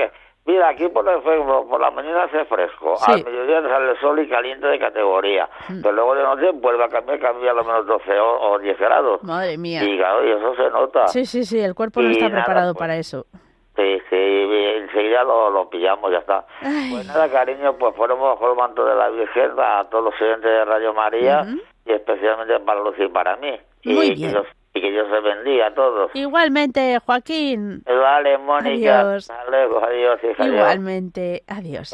[0.44, 4.66] Mira, aquí por, por la mañana hace fresco, al mediodía sale el sol y caliente
[4.66, 5.82] de categoría, mm.
[5.84, 9.24] pero luego de noche vuelve a cambiar, cambia a lo menos 12 o, 10 grados.
[9.24, 9.84] Madre mía.
[9.84, 11.08] Y claro, y eso se nota.
[11.10, 13.28] Sí, sí, sí, el cuerpo no está preparado pues, para eso.
[13.76, 16.44] Sí, sí, enseguida lo, lo pillamos, ya está.
[16.60, 20.44] Pues nada, cariño, pues ponemos bajo el manto de la Virgen a todos los clientes
[20.44, 21.46] de Radio María
[21.86, 23.60] y especialmente para Lucía y para mí.
[23.86, 26.12] Muy y, bien y que Dios se bendiga a todos.
[26.14, 27.84] Igualmente, Joaquín.
[27.86, 29.02] Vale, Mónica.
[29.02, 29.30] Adiós.
[29.30, 31.94] adiós, Igualmente, adiós.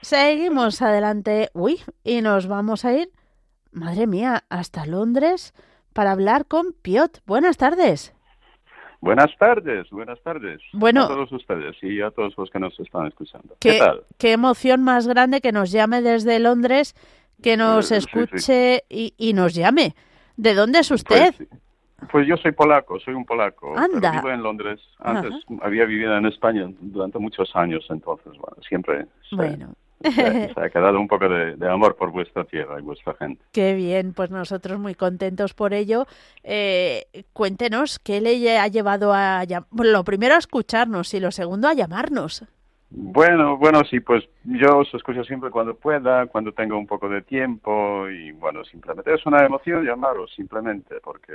[0.00, 1.48] Seguimos adelante.
[1.54, 3.08] Uy, y nos vamos a ir,
[3.72, 5.54] madre mía, hasta Londres
[5.92, 7.20] para hablar con Piot.
[7.26, 8.14] Buenas tardes.
[9.00, 13.06] Buenas tardes, buenas tardes bueno, a todos ustedes y a todos los que nos están
[13.06, 13.54] escuchando.
[13.60, 14.02] ¿Qué, tal?
[14.16, 16.94] Qué emoción más grande que nos llame desde Londres,
[17.42, 19.94] que nos escuche Y, nos llame.
[20.38, 21.34] ¿De dónde es usted?
[21.36, 21.48] Pues
[22.10, 23.76] pues yo soy polaco, soy un polaco.
[23.76, 24.12] Anda.
[24.12, 24.80] vivo en Londres.
[24.98, 25.32] Antes
[25.62, 29.74] había vivido en España durante muchos años, entonces, bueno, siempre bueno.
[30.02, 33.42] se, ha quedado un poco de, amor por vuestra tierra y vuestra gente.
[33.52, 36.06] Qué bien, pues nosotros muy contentos por ello.
[36.42, 39.44] Eh, cuéntenos, ¿qué le ha llevado a...
[39.72, 42.44] Lo primero a escucharnos y lo segundo a llamarnos?
[42.96, 47.22] Bueno, bueno, sí, pues yo os escucho siempre cuando pueda, cuando tengo un poco de
[47.22, 51.32] tiempo y bueno, simplemente es una emoción llamaros simplemente porque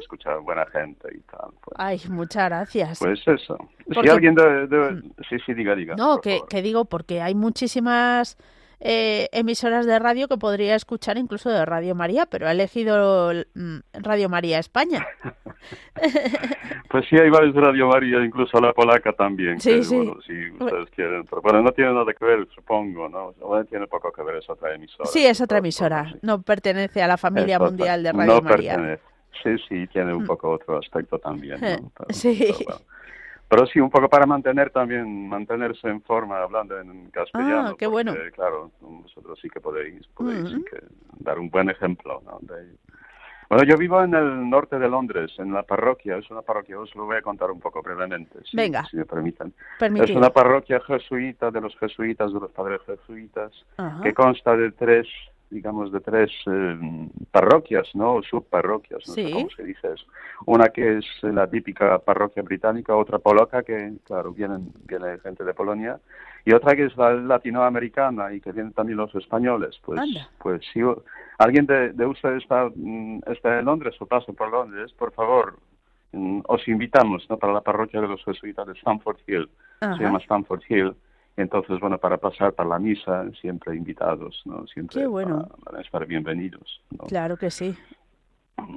[0.00, 1.50] escuchar buena gente y tal.
[1.62, 1.76] Pues.
[1.76, 2.98] Ay, muchas gracias.
[2.98, 3.56] Pues eso.
[3.88, 5.94] Si alguien de, Sí, sí, diga, diga.
[5.94, 8.36] No, que, que digo porque hay muchísimas
[8.80, 13.78] eh, emisoras de radio que podría escuchar incluso de Radio María, pero ha elegido mm,
[13.92, 15.06] Radio María España.
[16.88, 19.60] pues sí, hay varios Radio María, incluso la polaca también.
[19.60, 19.96] Sí, sí.
[19.96, 21.24] Bueno, si ustedes quieren.
[21.24, 23.32] Pero bueno, no tiene nada que ver, supongo, ¿no?
[23.40, 25.08] Bueno, tiene poco que ver, es otra emisora.
[25.08, 26.14] Sí, es otra emisora.
[26.22, 28.76] No pertenece a la familia mundial de Radio María.
[28.76, 29.02] Pertenece.
[29.42, 30.26] Sí, sí, tiene un mm.
[30.26, 31.60] poco otro aspecto también.
[31.60, 31.90] ¿no?
[32.10, 32.52] sí.
[33.48, 37.70] Pero sí, un poco para mantener también, mantenerse en forma hablando en castellano.
[37.70, 38.14] Ah, qué bueno.
[38.32, 40.56] Claro, vosotros sí que podéis, podéis
[41.18, 42.22] dar un buen ejemplo.
[42.24, 42.38] ¿no?
[43.50, 46.16] Bueno, yo vivo en el norte de Londres, en la parroquia.
[46.16, 48.84] Es una parroquia, os lo voy a contar un poco brevemente, si, Venga.
[48.84, 49.52] si me permiten.
[49.80, 53.50] Es una parroquia jesuita de los jesuitas, de los padres jesuitas,
[54.04, 55.08] que consta de tres
[55.50, 58.22] digamos, de tres eh, parroquias, ¿no?
[58.22, 60.06] Subparroquias, no sé cómo se dice eso.
[60.46, 65.52] Una que es la típica parroquia británica, otra polaca, que, claro, vienen, viene gente de
[65.52, 65.98] Polonia,
[66.44, 69.78] y otra que es la latinoamericana y que vienen también los españoles.
[69.84, 70.00] Pues,
[70.38, 70.80] pues si
[71.38, 75.58] alguien de, de ustedes está, mm, está en Londres o pasa por Londres, por favor,
[76.12, 77.36] mm, os invitamos, ¿no?
[77.36, 80.94] Para la parroquia de los jesuitas de Stamford Hill, se llama Stamford Hill,
[81.40, 84.66] entonces, bueno, para pasar para la misa, siempre invitados, ¿no?
[84.66, 85.48] Siempre Qué bueno.
[85.64, 86.80] para, estar bienvenidos.
[87.08, 87.76] Claro que sí.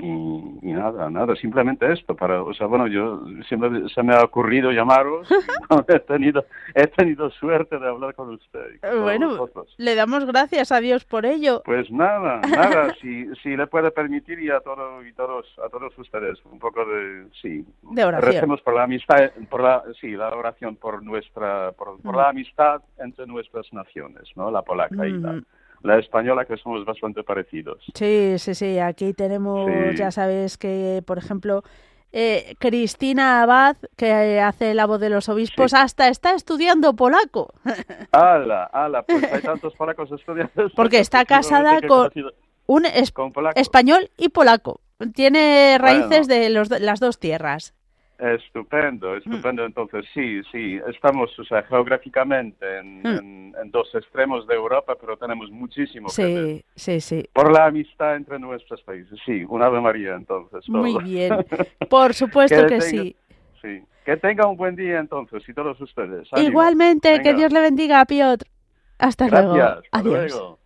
[0.02, 4.72] Y, nada, nada, simplemente esto, para, o sea, bueno, yo siempre se me ha ocurrido
[4.72, 5.28] llamaros,
[5.88, 8.80] he tenido, he tenido suerte de hablar con usted.
[9.02, 11.62] bueno, le damos gracias a Dios por ello.
[11.66, 15.98] Pues nada, nada, si, si le puede permitir y a todos y todos a todos
[15.98, 18.34] ustedes un poco de sí, de oración.
[18.34, 23.28] Recemos por la amistad, por la sí, la oración por nuestra por, la amistad entre
[23.28, 24.52] nuestras naciones, ¿no?
[24.52, 25.42] La polaca y la
[25.84, 27.84] la española que somos bastante parecidos.
[27.94, 28.80] Sí, sí, sí.
[28.80, 31.64] Aquí tenemos, ya sabes que, por ejemplo,
[32.12, 37.54] eh, Cristina Abad, que hace la voz de los obispos, hasta está estudiando polaco.
[38.12, 39.04] ¡Hala, hala!
[39.04, 40.70] Pues hay tantos polacos estudiando.
[40.76, 42.12] Porque está casada con
[42.66, 44.80] un español y polaco.
[45.14, 47.74] Tiene raíces de los, las dos tierras.
[48.18, 49.66] Estupendo, estupendo.
[49.66, 55.50] Entonces, sí, sí, estamos, o sea, geográficamente en, en, dos extremos de Europa, pero tenemos
[55.50, 56.66] muchísimo sí, que ver.
[56.76, 60.68] Sí, sí, Por la amistad entre nuestros países, sí, una Ave María, entonces.
[60.70, 61.46] Muy bien,
[61.90, 63.16] por supuesto que, sí.
[63.62, 66.28] Sí, que tenga un buen día entonces, y todos ustedes.
[66.38, 68.46] Igualmente, que Dios le bendiga a Piotr.
[69.00, 69.58] Hasta luego.
[69.92, 70.58] Adiós.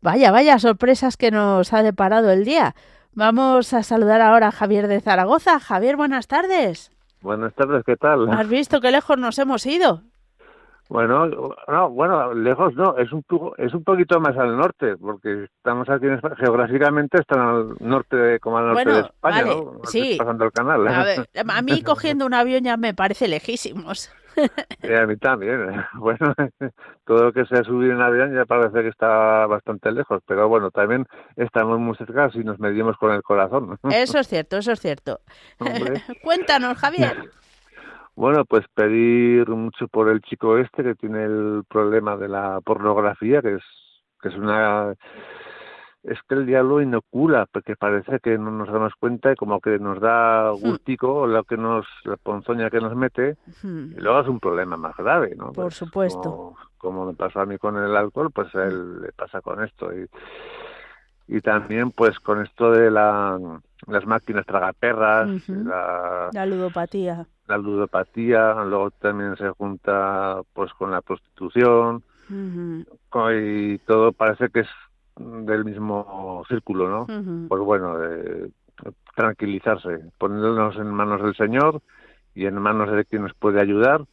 [0.00, 2.74] Vaya, vaya sorpresas que nos ha deparado el día.
[3.16, 5.58] Vamos a saludar ahora a Javier de Zaragoza.
[5.58, 6.92] Javier, buenas tardes.
[7.22, 8.28] Buenas tardes, ¿qué tal?
[8.28, 10.02] ¿Has visto qué lejos nos hemos ido?
[10.90, 11.26] Bueno,
[11.66, 13.24] no, bueno, lejos no, es un
[13.56, 18.38] es un poquito más al norte, porque estamos aquí en España, geográficamente están al norte,
[18.38, 19.80] como al norte de España, ¿no?
[19.84, 20.16] Sí.
[20.18, 20.86] Pasando el canal.
[20.86, 24.10] A, ver, a mí cogiendo un avión ya me parece lejísimos.
[24.82, 25.84] Y a mí también.
[25.94, 26.34] Bueno,
[27.04, 30.70] todo lo que sea subir en avión ya parece que está bastante lejos, pero bueno,
[30.70, 31.06] también
[31.36, 33.78] estamos muy cerca si nos medimos con el corazón.
[33.90, 35.20] Eso es cierto, eso es cierto.
[36.22, 37.30] Cuéntanos, Javier.
[38.14, 43.42] Bueno, pues pedir mucho por el chico este que tiene el problema de la pornografía,
[43.42, 43.62] que es
[44.20, 44.94] que es una
[46.06, 49.78] es que el diablo inocula, porque parece que no nos damos cuenta y como que
[49.78, 50.60] nos da hmm.
[50.60, 53.92] gustico lo que nos, la ponzoña que nos mete, hmm.
[53.96, 55.46] y luego es un problema más grave, ¿no?
[55.46, 56.54] Por pues supuesto.
[56.78, 59.90] Como, me pasó a mí con el alcohol, pues a él le pasa con esto.
[59.92, 60.06] Y,
[61.26, 63.36] y también pues con esto de la,
[63.88, 67.26] las máquinas tragaperras, la, la ludopatía.
[67.48, 74.68] La ludopatía, luego también se junta pues con la prostitución, y todo parece que es
[75.16, 77.06] del mismo círculo, ¿no?
[77.48, 78.50] Pues bueno, de
[79.14, 81.80] tranquilizarse, ponernos en manos del Señor
[82.34, 84.04] y en manos de quien nos puede ayudar,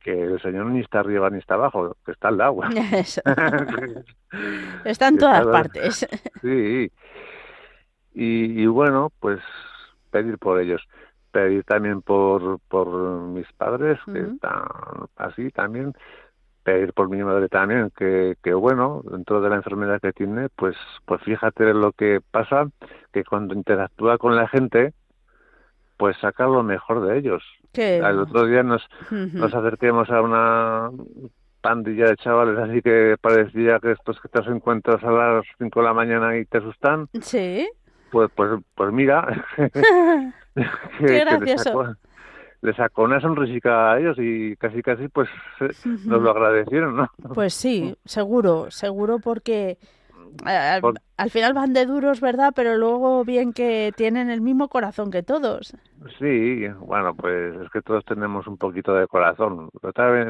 [0.00, 2.60] que el Señor ni está arriba ni está abajo, que está al lado.
[4.84, 6.06] está en todas partes.
[6.42, 6.90] Sí.
[8.12, 9.40] Y, y, bueno, pues
[10.10, 10.82] pedir por ellos.
[11.30, 12.88] Pedir también por, por
[13.28, 14.64] mis padres, que están
[15.16, 15.94] así también,
[16.62, 20.76] pedir por mi madre también que, que bueno dentro de la enfermedad que tiene pues
[21.06, 22.68] pues fíjate lo que pasa
[23.12, 24.92] que cuando interactúa con la gente
[25.96, 27.42] pues saca lo mejor de ellos.
[27.74, 30.90] El otro día nos nos acerquemos a una
[31.60, 35.86] pandilla de chavales así que parecía que estos que te encuentras a las 5 de
[35.86, 37.68] la mañana y te asustan sí.
[38.10, 39.44] pues pues pues mira
[40.98, 41.96] qué gracioso
[42.62, 45.28] le sacó una sonrisica a ellos y casi casi pues
[46.04, 47.08] nos lo agradecieron, ¿no?
[47.34, 49.78] Pues sí, seguro, seguro porque
[50.44, 52.52] al, final van de duros, ¿verdad?
[52.54, 55.74] Pero luego bien que tienen el mismo corazón que todos.
[56.18, 59.70] Sí, bueno, pues es que todos tenemos un poquito de corazón.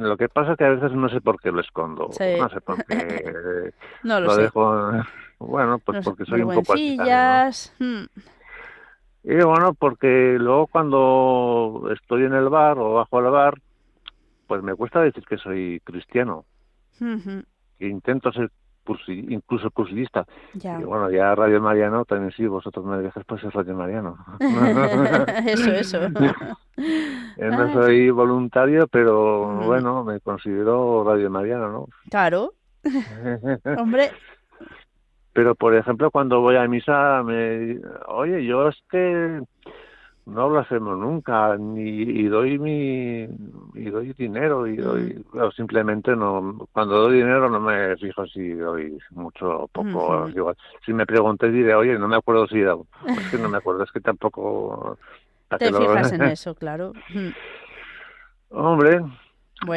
[0.01, 2.09] Lo que pasa es que a veces no sé por qué lo escondo.
[2.09, 3.72] No sé por qué
[4.03, 4.93] no lo, dejo.
[5.39, 6.99] Bueno, pues porque soy un poco así.
[7.78, 8.05] Hmm.
[9.23, 13.55] Y bueno, porque luego cuando estoy en el bar o bajo al bar,
[14.47, 16.45] pues me cuesta decir que soy cristiano.
[17.79, 18.51] Intento ser
[19.09, 20.27] incluso cursista.
[20.55, 24.16] Y bueno, ya Radio Mariano también sí, vosotros me dejáis pues es Radio Mariano.
[25.47, 25.99] eso, eso.
[27.39, 31.89] no soy voluntario, pero bueno, me considero Radio Mariano, ¿no?
[32.11, 32.55] Claro.
[33.79, 34.11] Hombre.
[35.41, 37.78] Pero por ejemplo, cuando voy a misa, me
[38.09, 39.41] oye, yo es que
[40.26, 43.22] no lo hacemos nunca ni y doy mi
[43.72, 45.24] y doy dinero y doy
[45.57, 50.28] simplemente no cuando doy dinero no me fijo si doy mucho o poco
[50.84, 53.93] si me pregunté diré oye no me acuerdo si es que no me acuerdo es
[53.93, 54.99] que tampoco
[55.59, 56.93] te fijas en eso claro.
[58.51, 59.01] Hombre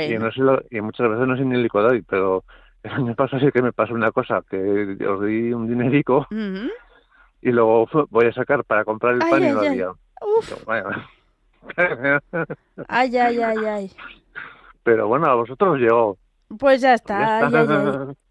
[0.10, 0.42] y, no sé
[0.72, 2.44] y muchas veces no sé ni el doy pero
[2.84, 6.28] el año pasado sí que me pasó una cosa que os di un dinerico
[7.42, 10.54] y luego voy a sacar para comprar el pan y no había Uf.
[12.88, 13.92] ay, ay, ay, ay.
[14.84, 16.18] Pero bueno, a vosotros llegó.
[16.60, 17.50] Pues ya está.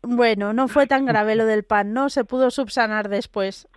[0.03, 2.09] Bueno, no fue tan grave lo del pan, ¿no?
[2.09, 3.69] Se pudo subsanar después.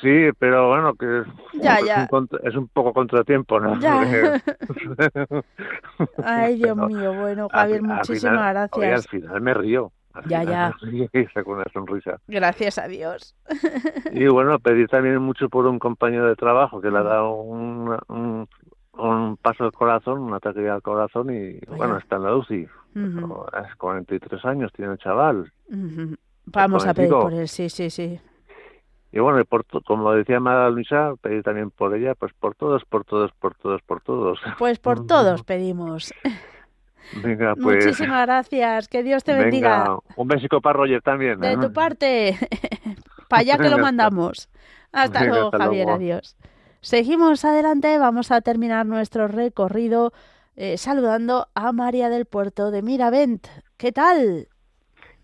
[0.00, 1.22] Sí, pero bueno, que
[1.54, 2.04] ya, ya.
[2.04, 3.78] Es, un, es, un, poco contratiempo, ¿no?
[6.24, 9.06] Ay, Dios mío, bueno, Javier, muchísimas gracias.
[9.06, 9.92] al final me río.
[10.28, 10.74] Ya, ya.
[11.44, 12.18] Con una sonrisa.
[12.26, 13.34] Gracias a Dios.
[14.12, 17.96] y bueno, pedir también mucho por un compañero de trabajo que le ha dado un,
[18.08, 18.48] un,
[18.92, 22.68] un paso al corazón, un ataque al corazón y bueno, está en la UCI.
[22.94, 25.52] Es 43 años, tiene un chaval.
[26.46, 28.18] Vamos a pedir por él, sí, sí, sí.
[29.12, 33.04] Y bueno, por como decía Mara Luisa, pedir también por ella, pues por todos, por
[33.04, 34.38] todos, por todos, por todos.
[34.58, 36.12] Pues por todos pedimos.
[37.14, 37.84] Venga, pues.
[37.84, 38.88] Muchísimas gracias.
[38.88, 39.98] Que Dios te bendiga.
[40.16, 41.40] Un besico para Roger también.
[41.40, 42.36] De tu parte.
[43.28, 44.48] para allá que lo mandamos.
[44.92, 45.88] Hasta luego, Javier.
[45.88, 46.36] Adiós.
[46.80, 47.98] Seguimos adelante.
[47.98, 50.12] Vamos a terminar nuestro recorrido
[50.56, 53.46] eh, saludando a María del Puerto de Miravent.
[53.76, 54.48] ¿Qué tal?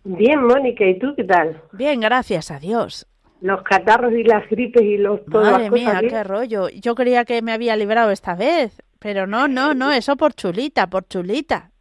[0.04, 0.84] Bien, Mónica.
[0.84, 1.62] ¿Y tú qué tal?
[1.72, 3.06] Bien, gracias a Dios.
[3.40, 5.26] Los catarros y las gripes y los...
[5.26, 6.68] Madre mía, qué rollo.
[6.68, 8.80] Yo creía que me había librado esta vez.
[9.02, 11.71] Pero no, no, no, eso por chulita, por chulita.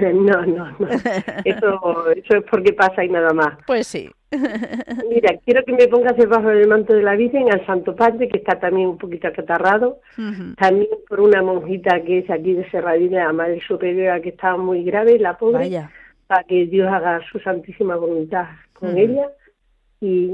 [0.14, 0.88] No, no, no.
[1.44, 3.58] Eso, eso es porque pasa y nada más.
[3.66, 4.10] Pues sí.
[5.10, 8.38] Mira, quiero que me pongas debajo del manto de la Virgen al Santo Padre, que
[8.38, 10.00] está también un poquito acatarrado.
[10.56, 14.82] También por una monjita que es aquí de Serradina, la Madre Superiora, que estaba muy
[14.84, 15.70] grave, la pobre.
[16.26, 19.28] Para que Dios haga su santísima voluntad con ella
[20.00, 20.32] y,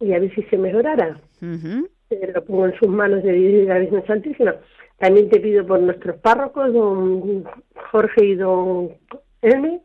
[0.00, 1.18] y, a ver si se mejorara.
[1.40, 4.54] lo pongo en sus manos de Dios y de la Virgen Santísima.
[5.02, 7.42] También te pido por nuestros párrocos, don
[7.90, 8.90] Jorge y don
[9.40, 9.80] Elme,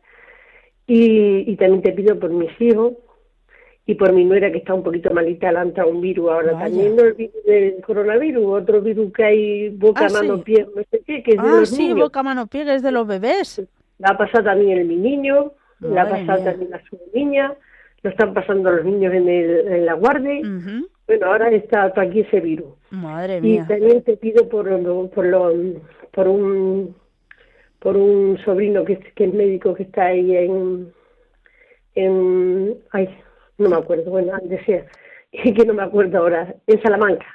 [0.86, 2.92] y, también te pido por mis hijos
[3.84, 6.94] y por mi nuera que está un poquito malita, le han un virus ahora también,
[6.94, 11.02] no el virus del coronavirus, otro virus que hay boca, ah, mano, pie, no sé
[11.04, 13.66] qué, que es de ah, los sí, boca, mano, pie, es de los bebés.
[13.98, 15.50] La ha pasado también en mi niño,
[15.80, 17.54] la ha pasado también a su niña,
[18.04, 20.42] lo están pasando los niños en, el, en la guardia.
[21.08, 22.68] Bueno, ahora está aquí ese virus.
[22.90, 23.64] Madre mía.
[23.64, 24.68] Y también te pido por,
[25.10, 25.52] por, lo,
[26.12, 26.94] por un
[27.78, 30.92] por un sobrino que es, que es médico que está ahí en,
[31.94, 33.08] en ay,
[33.56, 34.84] no me acuerdo, bueno, decía,
[35.32, 37.26] que no me acuerdo ahora, en Salamanca.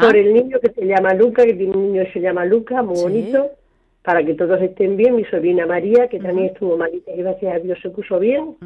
[0.00, 2.80] Por el niño que se llama Luca, que tiene un niño que se llama Luca,
[2.82, 3.50] muy bonito,
[4.02, 5.16] para que todos estén bien.
[5.16, 8.56] Mi sobrina María, que también estuvo malita y gracias a Dios se puso bien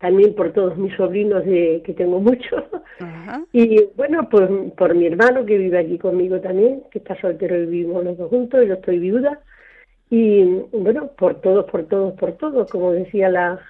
[0.00, 2.64] también por todos mis sobrinos de, que tengo muchos.
[3.52, 7.66] Y bueno, pues por mi hermano que vive aquí conmigo también, que está soltero y
[7.66, 9.40] vivimos los dos juntos, y yo estoy viuda.
[10.08, 10.42] Y
[10.72, 13.60] bueno, por todos, por todos, por todos, como decía la...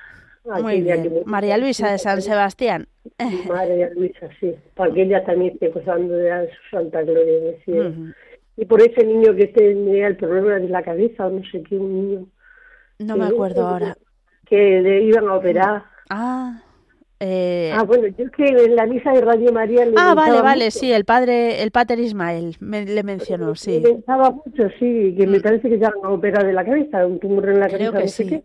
[1.26, 2.86] María Luisa de San Sebastián.
[3.48, 7.56] María Luisa, sí, para que ella también esté gozando de su santa gloria.
[8.56, 11.76] Y por ese niño que tenía el problema de la cabeza, o no sé qué,
[11.76, 12.26] un niño.
[13.00, 13.96] No me acuerdo ahora.
[14.46, 16.62] Que le iban a operar Ah.
[17.22, 17.70] Eh...
[17.74, 20.70] Ah, bueno, yo es que en la misa de Radio María le Ah, vale, vale,
[20.70, 23.78] sí, el padre, el pater Ismael me, le mencionó, sí.
[23.78, 25.42] Le pensaba mucho, sí, que me mm.
[25.42, 28.08] parece que ya han operado de la cabeza, un tumor en la cabeza, que no
[28.08, 28.44] sé qué.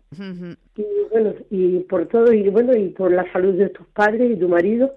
[0.76, 4.38] Y bueno, y por todo, y bueno, y por la salud de tus padres y
[4.38, 4.94] tu marido,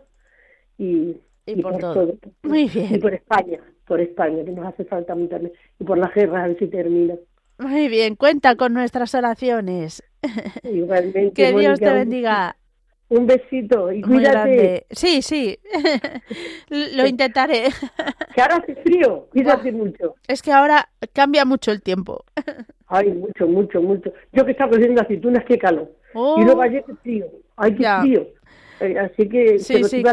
[0.77, 1.15] y,
[1.45, 2.15] y, por, todo.
[2.43, 2.95] Muy bien.
[2.95, 5.39] Y por España, por España, que nos hace falta mucho,
[5.79, 7.15] y por las guerras, a ver si termina.
[7.59, 10.03] Muy bien, cuenta con nuestras oraciones.
[10.63, 11.31] Igualmente.
[11.31, 12.57] que Dios te bendiga.
[13.09, 14.85] Un besito y cuídate.
[14.91, 15.57] Sí, sí,
[16.69, 17.69] lo intentaré.
[18.35, 20.15] Que ahora hace frío, cuídate mucho.
[20.27, 22.23] Es que ahora cambia mucho el tiempo.
[22.87, 24.13] Ay, mucho, mucho, mucho.
[24.31, 25.91] Yo que estaba cogiendo aceitunas, qué calor.
[26.13, 26.63] Y luego oh.
[26.63, 27.25] ayer qué frío.
[27.57, 28.27] Ay, qué frío.
[28.79, 30.03] Eh, así que sí, sí,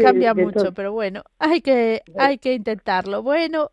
[0.00, 3.22] cambia mucho, pero bueno, hay que, hay que intentarlo.
[3.22, 3.70] Bueno,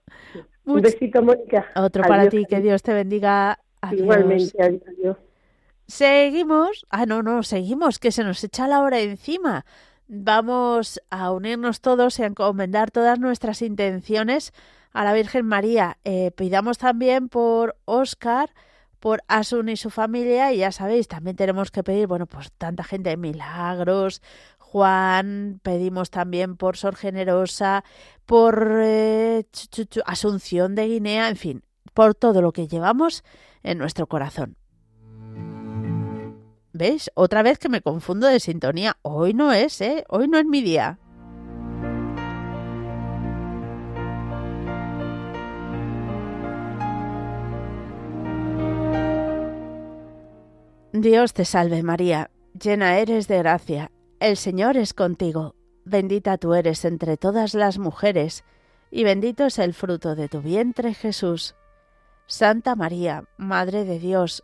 [0.65, 1.65] un besito, Mónica.
[1.75, 3.59] Otro para ti, que Dios te bendiga.
[3.91, 5.17] Igualmente, adiós.
[5.87, 6.85] Seguimos.
[6.89, 9.65] Ah, no, no, seguimos, que se nos echa la hora encima.
[10.07, 14.53] Vamos a unirnos todos y a encomendar todas nuestras intenciones
[14.91, 15.97] a la Virgen María.
[16.03, 18.53] Eh, pidamos también por Oscar,
[18.99, 22.83] por Asun y su familia, y ya sabéis, también tenemos que pedir, bueno, pues tanta
[22.83, 24.21] gente de milagros,
[24.57, 27.83] Juan, pedimos también por Sor Generosa,
[28.25, 29.45] por eh,
[30.05, 31.63] Asunción de Guinea, en fin,
[31.93, 33.23] por todo lo que llevamos
[33.61, 34.55] en nuestro corazón.
[36.73, 37.11] ¿Ves?
[37.13, 38.97] Otra vez que me confundo de sintonía.
[39.03, 40.03] Hoy no es, ¿eh?
[40.09, 40.99] Hoy no es mi día.
[50.91, 55.55] Dios te salve María, llena eres de gracia, el Señor es contigo,
[55.85, 58.43] bendita tú eres entre todas las mujeres,
[58.91, 61.55] y bendito es el fruto de tu vientre Jesús.
[62.27, 64.43] Santa María, Madre de Dios,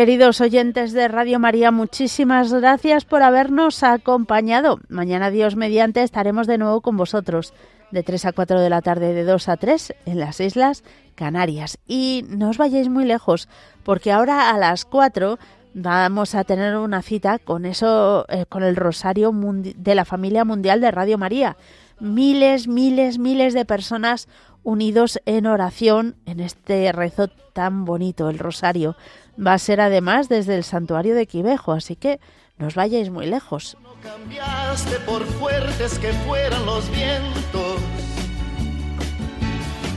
[0.00, 4.78] Queridos oyentes de Radio María, muchísimas gracias por habernos acompañado.
[4.88, 7.52] Mañana, Dios mediante, estaremos de nuevo con vosotros
[7.90, 10.84] de 3 a 4 de la tarde, de 2 a 3 en las Islas
[11.14, 11.76] Canarias.
[11.86, 13.46] Y no os vayáis muy lejos,
[13.84, 15.38] porque ahora a las 4
[15.74, 20.80] vamos a tener una cita con eso, eh, con el Rosario de la Familia Mundial
[20.80, 21.58] de Radio María.
[22.00, 24.28] Miles, miles, miles de personas
[24.62, 28.96] unidos en oración en este rezo tan bonito, el Rosario.
[29.44, 32.20] Va a ser además desde el santuario de Quivejo, así que
[32.58, 33.76] no os vayáis muy lejos.
[33.82, 37.80] No cambiaste por fuertes que fueran los vientos.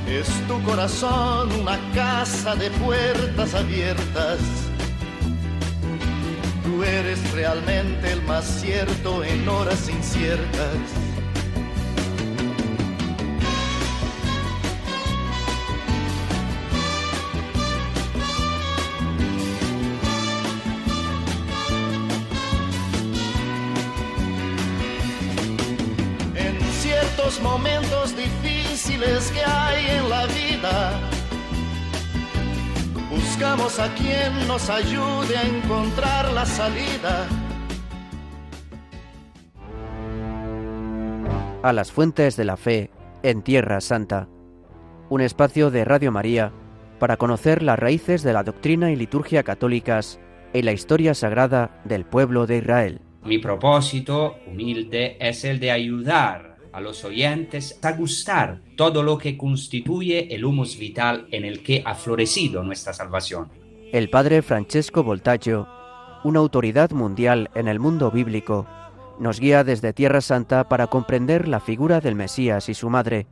[0.07, 4.39] Es tu corazón una casa de puertas abiertas.
[6.63, 10.77] Tú eres realmente el más cierto en horas inciertas.
[27.41, 30.99] Momentos difíciles que hay en la vida.
[33.09, 37.27] Buscamos a quien nos ayude a encontrar la salida.
[41.61, 42.91] A las fuentes de la fe
[43.23, 44.27] en Tierra Santa,
[45.09, 46.51] un espacio de Radio María
[46.99, 50.19] para conocer las raíces de la doctrina y liturgia católicas
[50.53, 53.01] y la historia sagrada del pueblo de Israel.
[53.23, 59.37] Mi propósito humilde es el de ayudar a los oyentes a gustar todo lo que
[59.37, 63.49] constituye el humus vital en el que ha florecido nuestra salvación.
[63.91, 65.67] El padre Francesco Voltaggio,
[66.23, 68.67] una autoridad mundial en el mundo bíblico,
[69.19, 73.27] nos guía desde Tierra Santa para comprender la figura del Mesías y su madre,